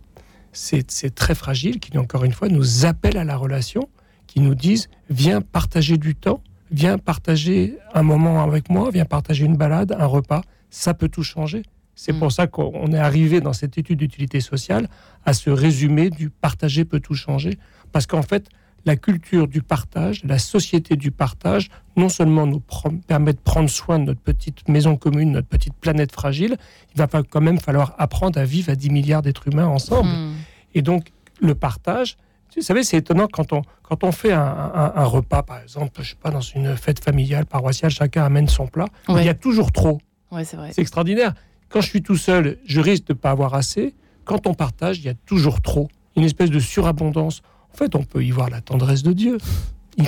[0.52, 3.88] c'est très fragile, qui encore une fois nous appellent à la relation,
[4.26, 9.44] qui nous disent viens partager du temps, viens partager un moment avec moi, viens partager
[9.44, 11.62] une balade, un repas, ça peut tout changer.
[11.94, 12.18] C'est mm.
[12.18, 14.88] pour ça qu'on est arrivé dans cette étude d'utilité sociale
[15.24, 17.58] à ce résumé du partager peut tout changer.
[17.92, 18.48] Parce qu'en fait,
[18.84, 22.62] la culture du partage, la société du partage, non seulement nous
[23.06, 26.56] permet de prendre soin de notre petite maison commune, notre petite planète fragile,
[26.94, 30.08] il va quand même falloir apprendre à vivre à 10 milliards d'êtres humains ensemble.
[30.08, 30.34] Hmm.
[30.74, 32.16] Et donc, le partage,
[32.56, 36.16] vous savez, c'est étonnant quand on, quand on fait un, repas, par exemple, je sais
[36.20, 40.00] pas, dans une fête familiale, paroissiale, chacun amène son plat, il y a toujours trop.
[40.42, 41.34] c'est extraordinaire.
[41.68, 43.94] Quand je suis tout seul, je risque de ne pas avoir assez.
[44.24, 45.88] Quand on partage, il y a toujours trop.
[46.16, 47.42] Une espèce de surabondance.
[47.74, 49.38] En fait, on peut y voir la tendresse de Dieu.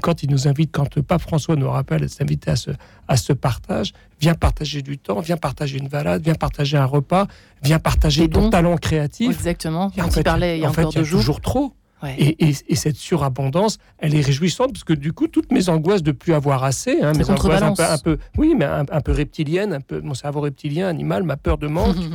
[0.03, 2.71] quand il nous invite, quand le pape François nous rappelle de s'inviter à ce,
[3.09, 7.27] à ce partage, viens partager du temps, viens partager une balade, viens partager un repas,
[7.63, 9.31] viens partager ton talent créatif.
[9.31, 9.91] Exactement.
[9.99, 11.21] en fait, parlait il y a encore deux jours.
[11.21, 11.75] toujours trop.
[12.19, 16.33] Et, cette surabondance, elle est réjouissante parce que du coup, toutes mes angoisses de plus
[16.33, 20.15] avoir assez, hein, mes angoisses un peu, oui, mais un, peu reptiliennes, un peu mon
[20.15, 21.97] cerveau reptilien, animal, ma peur de manque.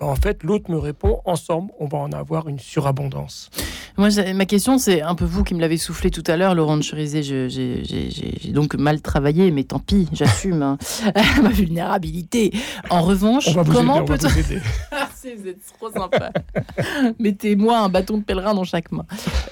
[0.00, 3.50] Ben, en fait, l'autre me répond ensemble, on va en avoir une surabondance.
[3.98, 6.76] Moi, ma question, c'est un peu vous qui me l'avez soufflé tout à l'heure, Laurent
[6.76, 7.22] de Cherizé.
[7.24, 10.78] J'ai donc mal travaillé, mais tant pis, j'assume hein.
[11.42, 12.52] ma vulnérabilité.
[12.90, 14.28] En revanche, comment peut-on.
[14.28, 16.30] vous êtes trop sympa.
[17.18, 19.04] Mettez-moi un bâton de pèlerin dans chaque main.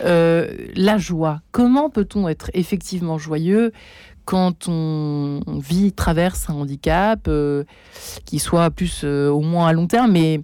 [0.04, 1.40] Euh, la joie.
[1.50, 3.72] Comment peut-on être effectivement joyeux
[4.26, 7.64] quand on vit, traverse un handicap, euh,
[8.24, 10.40] qui soit plus euh, au moins à long terme, mais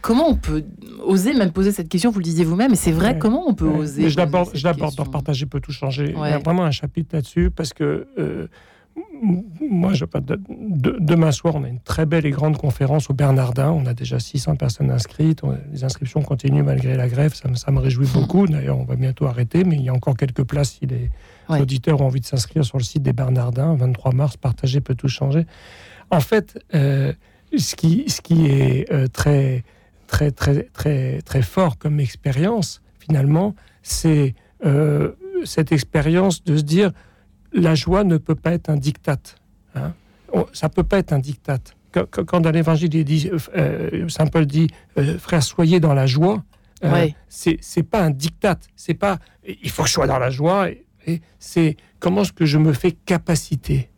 [0.00, 0.64] comment on peut
[1.04, 3.68] oser même poser cette question Vous le disiez vous-même, et c'est vrai, comment on peut
[3.68, 6.14] oser Je l'aborde dans Partager peut tout changer.
[6.16, 8.46] Il y a vraiment un chapitre là-dessus, parce que euh,
[9.60, 13.70] moi, je, de, demain soir, on a une très belle et grande conférence au Bernardin.
[13.70, 15.42] On a déjà 600 personnes inscrites.
[15.72, 17.34] les inscriptions continuent malgré la grève.
[17.34, 18.46] Ça, ça me réjouit beaucoup.
[18.46, 21.10] D'ailleurs, on va bientôt arrêter, mais il y a encore quelques places si les,
[21.48, 25.08] auditeurs ont envie de s'inscrire sur le site des Bernardins, 23 mars, partager peut tout
[25.08, 25.46] changer.
[26.10, 27.12] En fait, euh,
[27.56, 29.64] ce, qui, ce qui est euh, très,
[30.10, 34.34] très, très, très, très fort comme expérience, finalement, c'est
[34.64, 35.12] euh,
[35.44, 36.90] cette expérience de se dire
[37.52, 39.18] la joie ne peut pas être un diktat.
[39.74, 39.94] Hein.
[40.52, 41.58] Ça peut pas être un diktat.
[41.92, 43.30] Quand, dans l'Évangile, dit,
[44.08, 44.68] Saint Paul dit,
[45.18, 46.44] frère, soyez dans la joie.
[46.84, 47.16] Ouais.
[47.28, 48.60] C'est pas un diktat.
[48.76, 50.68] C'est pas, il faut que je sois dans la joie
[51.38, 53.90] c'est comment est-ce que je me fais capacité.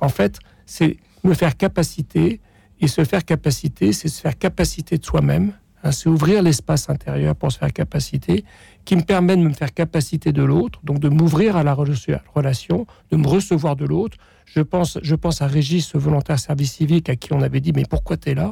[0.00, 2.40] En fait, c'est me faire capacité,
[2.80, 5.52] et se faire capacité, c'est se faire capacité de soi-même,
[5.82, 8.44] hein, c'est ouvrir l'espace intérieur pour se faire capacité,
[8.84, 12.86] qui me permet de me faire capacité de l'autre, donc de m'ouvrir à la relation,
[13.10, 14.16] de me recevoir de l'autre.
[14.46, 17.72] Je pense, je pense à Régis, ce volontaire service civique, à qui on avait dit
[17.72, 18.50] Mais pourquoi tu es là?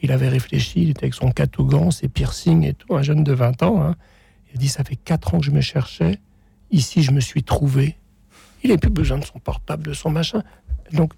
[0.00, 3.32] Il avait réfléchi, il était avec son catougan, ses piercings et tout, un jeune de
[3.32, 3.82] 20 ans.
[3.82, 3.96] Hein.
[4.48, 6.18] Il a dit Ça fait 4 ans que je me cherchais,
[6.70, 7.96] Ici, je me suis trouvé.
[8.62, 10.42] Il n'a plus besoin de son portable, de son machin.
[10.92, 11.12] Donc,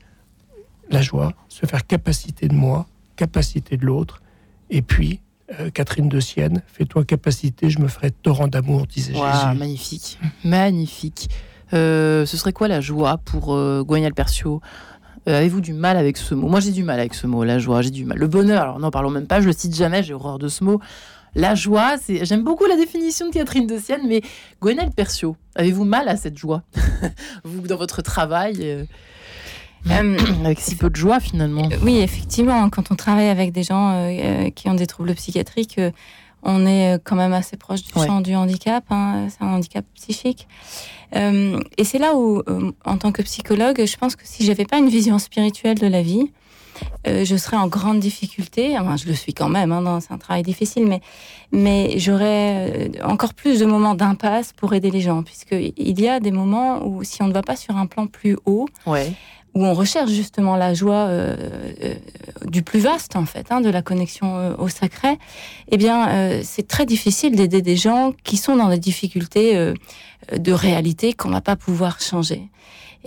[0.90, 2.86] la joie, se faire capacité de moi,
[3.16, 4.22] capacité de l'autre.
[4.70, 5.20] Et puis,
[5.58, 9.58] euh, Catherine de Sienne, fais-toi capacité, je me ferai torrent d'amour, disait Jésus.
[9.58, 11.28] Magnifique, magnifique.
[11.72, 13.84] Euh, ce serait quoi la joie pour euh,
[14.14, 14.60] Percio
[15.28, 16.48] euh, Avez-vous du mal avec ce mot?
[16.48, 18.18] Moi, j'ai du mal avec ce mot, la joie, j'ai du mal.
[18.18, 20.64] Le bonheur, alors n'en parlons même pas, je le cite jamais, j'ai horreur de ce
[20.64, 20.80] mot.
[21.36, 22.24] La joie, c'est.
[22.24, 24.20] J'aime beaucoup la définition de Catherine de Sienne, mais
[24.60, 26.64] Gwenelle Percio, avez-vous mal à cette joie?
[27.44, 28.88] Vous, dans votre travail
[29.88, 31.68] euh, euh, avec si peu de joie finalement.
[31.70, 34.10] Euh, oui, effectivement, quand on travaille avec des gens
[34.54, 35.80] qui ont des troubles psychiatriques,
[36.42, 38.84] on est quand même assez proche du champ du handicap.
[38.90, 40.48] Hein, c'est un handicap psychique.
[41.12, 42.42] et c'est là où,
[42.84, 46.02] en tant que psychologue, je pense que si j'avais pas une vision spirituelle de la
[46.02, 46.30] vie,
[47.06, 48.78] euh, je serais en grande difficulté.
[48.78, 51.00] Enfin, je le suis quand même, hein, c'est un travail difficile, mais,
[51.52, 56.20] mais j'aurais euh, encore plus de moments d'impasse pour aider les gens, puisqu'il y a
[56.20, 58.66] des moments où si on ne va pas sur un plan plus haut,
[59.54, 61.36] où on recherche justement la joie euh,
[62.46, 65.18] du plus vaste, en fait, hein, de la connexion au sacré,
[65.70, 69.72] eh bien, c'est très difficile d'aider des gens qui sont dans des difficultés
[70.36, 72.50] de réalité qu'on va pas pouvoir changer.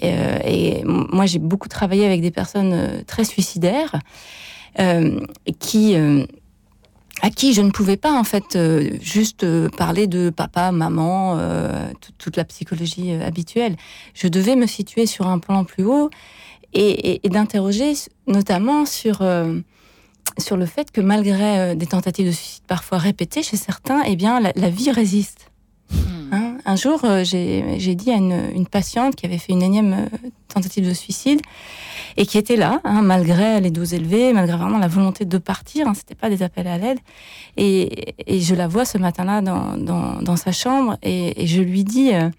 [0.03, 3.95] Euh, et, moi, j'ai beaucoup travaillé avec des personnes euh, très suicidaires
[4.79, 5.19] euh,
[5.59, 5.95] qui
[7.21, 8.57] à qui je ne pouvais pas en fait
[9.01, 9.45] juste
[9.77, 11.39] parler de papa, maman,
[12.17, 13.77] toute la psychologie habituelle.
[14.13, 16.09] Je devais me situer sur un plan plus haut
[16.73, 17.93] et, d'interroger
[18.27, 19.23] notamment sur
[20.39, 24.39] sur le fait que malgré des tentatives de suicide parfois répétées chez certains, eh bien
[24.41, 25.52] la vie résiste.
[26.65, 30.87] Un jour, euh, j'ai dit à une, patiente qui avait fait une énième euh, tentative
[30.87, 31.41] de suicide
[32.15, 35.87] et qui était là, hein, malgré les doses élevées, malgré vraiment la volonté de partir,
[35.87, 36.99] hein, c'était pas des appels à l'aide.
[37.57, 42.29] Et, je la vois ce matin-là dans, sa chambre et, je lui dis, euh,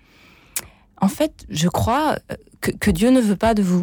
[1.01, 2.17] en fait, je crois
[2.61, 3.83] que, Dieu ne veut pas de vous.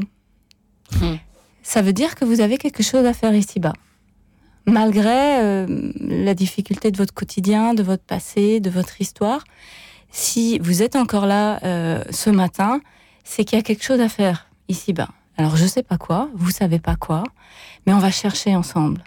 [1.00, 1.18] Hmm.
[1.62, 3.74] Ça veut dire que vous avez quelque chose à faire ici-bas
[4.66, 9.44] malgré euh, la difficulté de votre quotidien, de votre passé, de votre histoire.
[10.12, 12.82] Si vous êtes encore là euh, ce matin,
[13.24, 15.10] c'est qu'il y a quelque chose à faire ici-bas.
[15.38, 17.24] Alors je sais pas quoi, vous savez pas quoi,
[17.86, 19.04] mais on va chercher ensemble.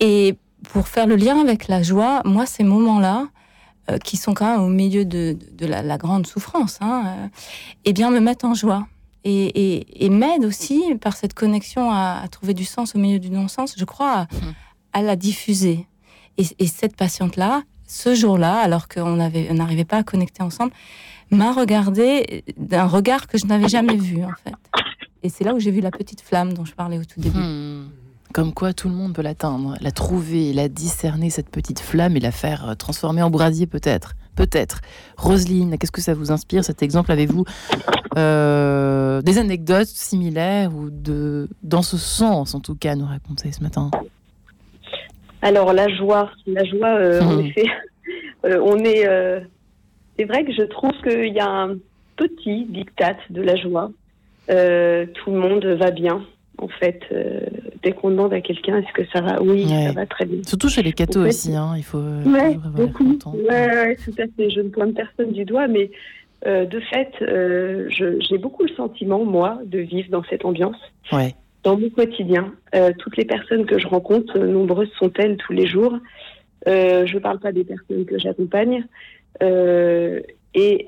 [0.00, 0.36] Et
[0.72, 3.28] pour faire le lien avec la joie, moi ces moments-là,
[3.90, 7.28] euh, qui sont quand même au milieu de, la, grande souffrance, hein, euh,
[7.84, 8.86] eh bien me mettent en joie
[9.24, 13.74] et, et, m'aident aussi par cette connexion à, trouver du sens au milieu du non-sens.
[13.76, 14.26] Je crois
[14.92, 15.86] à, la diffuser.
[16.38, 20.72] Et, et cette patiente-là, ce jour-là, alors qu'on n'arrivait pas à connecter ensemble,
[21.30, 24.54] m'a regardé d'un regard que je n'avais jamais vu en fait.
[25.22, 27.38] Et c'est là où j'ai vu la petite flamme dont je parlais au tout début.
[27.38, 27.88] Hmm.
[28.32, 32.20] Comme quoi tout le monde peut l'atteindre, la trouver, la discerner, cette petite flamme et
[32.20, 34.14] la faire euh, transformer en brasier peut-être.
[34.36, 34.82] Peut-être.
[35.16, 37.10] Roselyne, qu'est-ce que ça vous inspire cet exemple?
[37.10, 37.44] Avez-vous
[38.16, 43.50] euh, des anecdotes similaires ou de, dans ce sens en tout cas à nous raconter
[43.50, 43.90] ce matin?
[45.42, 47.46] Alors la joie, la joie euh, en hmm.
[47.46, 47.66] effet,
[48.44, 49.04] on est...
[50.18, 51.76] c'est vrai que je trouve qu'il y a un
[52.16, 53.90] petit diktat de la joie.
[54.46, 56.22] tout le monde va bien
[56.60, 57.40] en fait, euh,
[57.82, 60.42] dès qu'on demande à quelqu'un est-ce que ça va, oui, ça va très bien.
[60.44, 61.98] Surtout chez les cathos aussi, hein, il faut.
[61.98, 63.18] Euh, ouais, beaucoup.
[63.48, 64.50] Ouais, tout à fait.
[64.50, 65.90] Je ne pointe personne du doigt, mais
[66.46, 67.12] euh, de fait,
[68.28, 70.76] j'ai beaucoup le sentiment, moi, de vivre dans cette ambiance.
[71.12, 71.34] Ouais.
[71.62, 72.54] Dans mon quotidien,
[72.98, 75.98] toutes les personnes que je rencontre, nombreuses sont-elles tous les jours.
[76.66, 78.86] je ne parle pas des personnes que j'accompagne.
[79.40, 80.84] et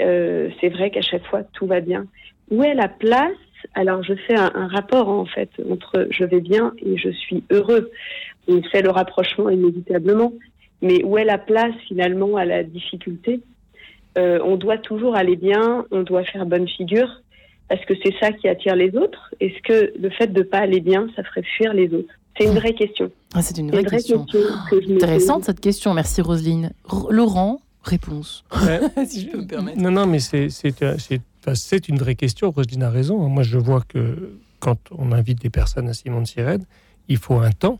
[0.60, 2.06] c'est vrai qu'à chaque fois, tout va bien.
[2.50, 3.36] Où est la place?
[3.74, 7.90] Alors je fais un, rapport en fait entre je vais bien et je suis heureux.
[8.48, 10.32] On fait le rapprochement inévitablement,
[10.82, 13.40] mais où est la place finalement à la difficulté?
[14.18, 17.22] Euh, On doit toujours aller bien, on doit faire bonne figure,
[17.70, 19.32] parce que c'est ça qui attire les autres?
[19.38, 22.12] Est-ce que le fait de ne pas aller bien, ça ferait fuir les autres?
[22.36, 23.12] C'est une vraie question.
[23.32, 24.26] Ah, c'est une vraie, question.
[24.72, 25.94] Intéressante cette question.
[25.94, 26.72] Merci Roselyne.
[27.10, 28.44] Laurent, réponse.
[29.06, 29.78] si je peux me permettre.
[29.78, 32.50] Non, non, mais c'est c'est une vraie question.
[32.50, 33.18] Roselyne a raison.
[33.28, 36.64] Moi, je vois que quand on invite des personnes à Simon de Sirène,
[37.06, 37.78] il faut un temps.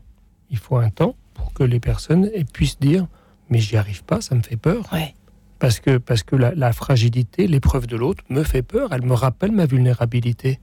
[0.51, 3.07] Il faut un temps pour que les personnes puissent dire
[3.49, 4.89] Mais j'y arrive pas, ça me fait peur.
[5.61, 8.89] Parce que, parce que la, fragilité, l'épreuve de l'autre me fait peur.
[8.93, 10.59] Elle me rappelle ma vulnérabilité.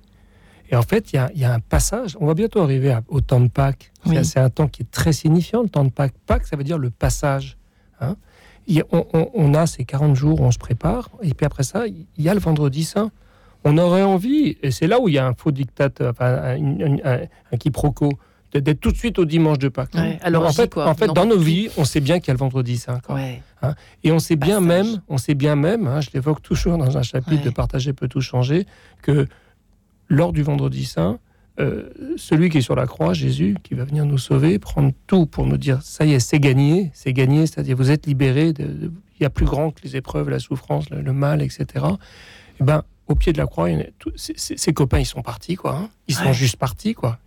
[0.70, 2.16] Et en fait, il y, a, un passage.
[2.20, 3.92] On va bientôt arriver au temps de Pâques.
[4.24, 6.14] C'est un temps qui est très signifiant, le temps de Pâques.
[6.26, 7.56] Pâques, ça veut dire le passage.
[8.00, 8.16] Hein
[8.90, 12.28] on, a ces 40 jours où on se prépare, et puis après ça, il y
[12.28, 13.10] a le vendredi saint.
[13.64, 16.56] On aurait envie, et c'est là où il y a un faux dictat, enfin,
[17.52, 18.10] un, quiproquo,
[18.52, 19.94] d'être tout de suite au dimanche de Pâques.
[20.22, 22.38] alors en fait, en fait dans nos vies, on sait bien qu'il y a le
[22.38, 23.00] vendredi saint.
[23.60, 23.74] Hein.
[24.04, 27.02] et on sait bien même, on sait bien même, hein, je l'évoque toujours dans un
[27.02, 28.66] chapitre de Partager peut tout changer,
[29.02, 29.26] que
[30.08, 31.18] lors du vendredi saint,
[31.60, 35.26] euh, celui qui est sur la croix, Jésus, qui va venir nous sauver, prendre tout
[35.26, 38.92] pour nous dire ça y est, c'est gagné, c'est gagné, c'est-à-dire vous êtes libérés, il
[39.20, 41.66] y a plus grand que les épreuves, la souffrance, le, mal, etc.
[41.74, 41.80] Et
[42.60, 43.68] eh ben, au pied de la croix,
[44.16, 45.76] ses copains, ils sont partis, quoi.
[45.76, 45.90] Hein.
[46.06, 47.18] Ils sont juste partis, quoi.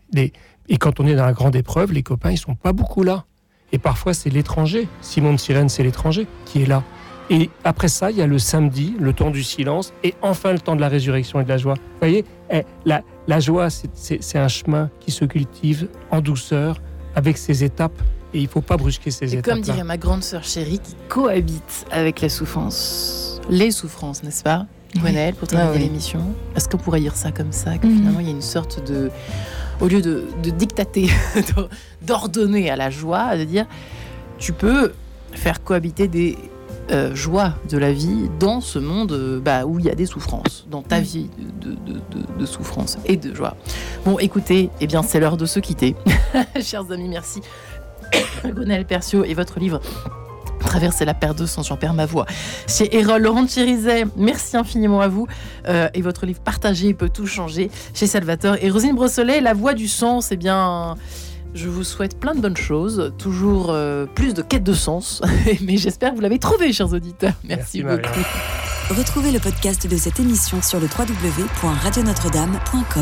[0.69, 3.25] Et quand on est dans la grande épreuve, les copains, ils sont pas beaucoup là.
[3.71, 4.87] Et parfois, c'est l'étranger.
[5.01, 6.83] Simon de Sirène, c'est l'étranger qui est là.
[7.29, 10.59] Et après ça, il y a le samedi, le temps du silence, et enfin le
[10.59, 11.75] temps de la résurrection et de la joie.
[11.75, 16.81] Vous voyez, eh, la, la joie, c'est un chemin qui se cultive en douceur,
[17.15, 18.01] avec ses étapes,
[18.33, 19.53] et il ne faut pas brusquer ces étapes.
[19.53, 23.39] Comme dirait ma grande sœur chérie, qui cohabite avec la souffrance.
[23.49, 24.65] Les souffrances, n'est-ce pas
[24.97, 26.21] Gwenaëlle, pour terminer ah l'émission.
[26.55, 27.95] Est-ce qu'on pourrait dire ça comme ça, que mhm.
[27.97, 29.09] finalement il y a une sorte de...
[29.81, 31.09] Au lieu de, de dictater,
[32.01, 33.65] d'ordonner à la joie, de dire,
[34.37, 34.93] tu peux
[35.33, 36.37] faire cohabiter des
[36.91, 40.05] euh, joie de la vie dans ce monde euh, bah, où il y a des
[40.05, 41.03] souffrances, dans ta mm.
[41.03, 41.29] vie
[41.61, 41.75] de,
[42.37, 43.55] de, souffrance et de joie.
[44.03, 45.95] Bon, écoutez, eh bien, c'est l'heure de se quitter.
[46.61, 47.39] Chers amis, merci.
[48.43, 49.79] Gonel Percio et votre livre
[50.65, 52.25] Traverser la perte de sens, j'en perds ma voix.
[52.67, 55.27] Chez Erol Laurent Chirizet, merci infiniment à vous.
[55.67, 58.55] Euh, et votre livre Partager peut tout changer chez Salvatore.
[58.61, 60.95] Et Rosine Brossolet, La voix du sens, eh bien.
[61.53, 65.21] Je vous souhaite plein de bonnes choses, toujours euh, plus de quête de sens,
[65.61, 67.33] mais j'espère que vous l'avez trouvé, chers auditeurs.
[67.43, 68.21] Merci, beaucoup.
[68.89, 72.99] Retrouvez le podcast de cette émission sur le www.radionotre-dame.com.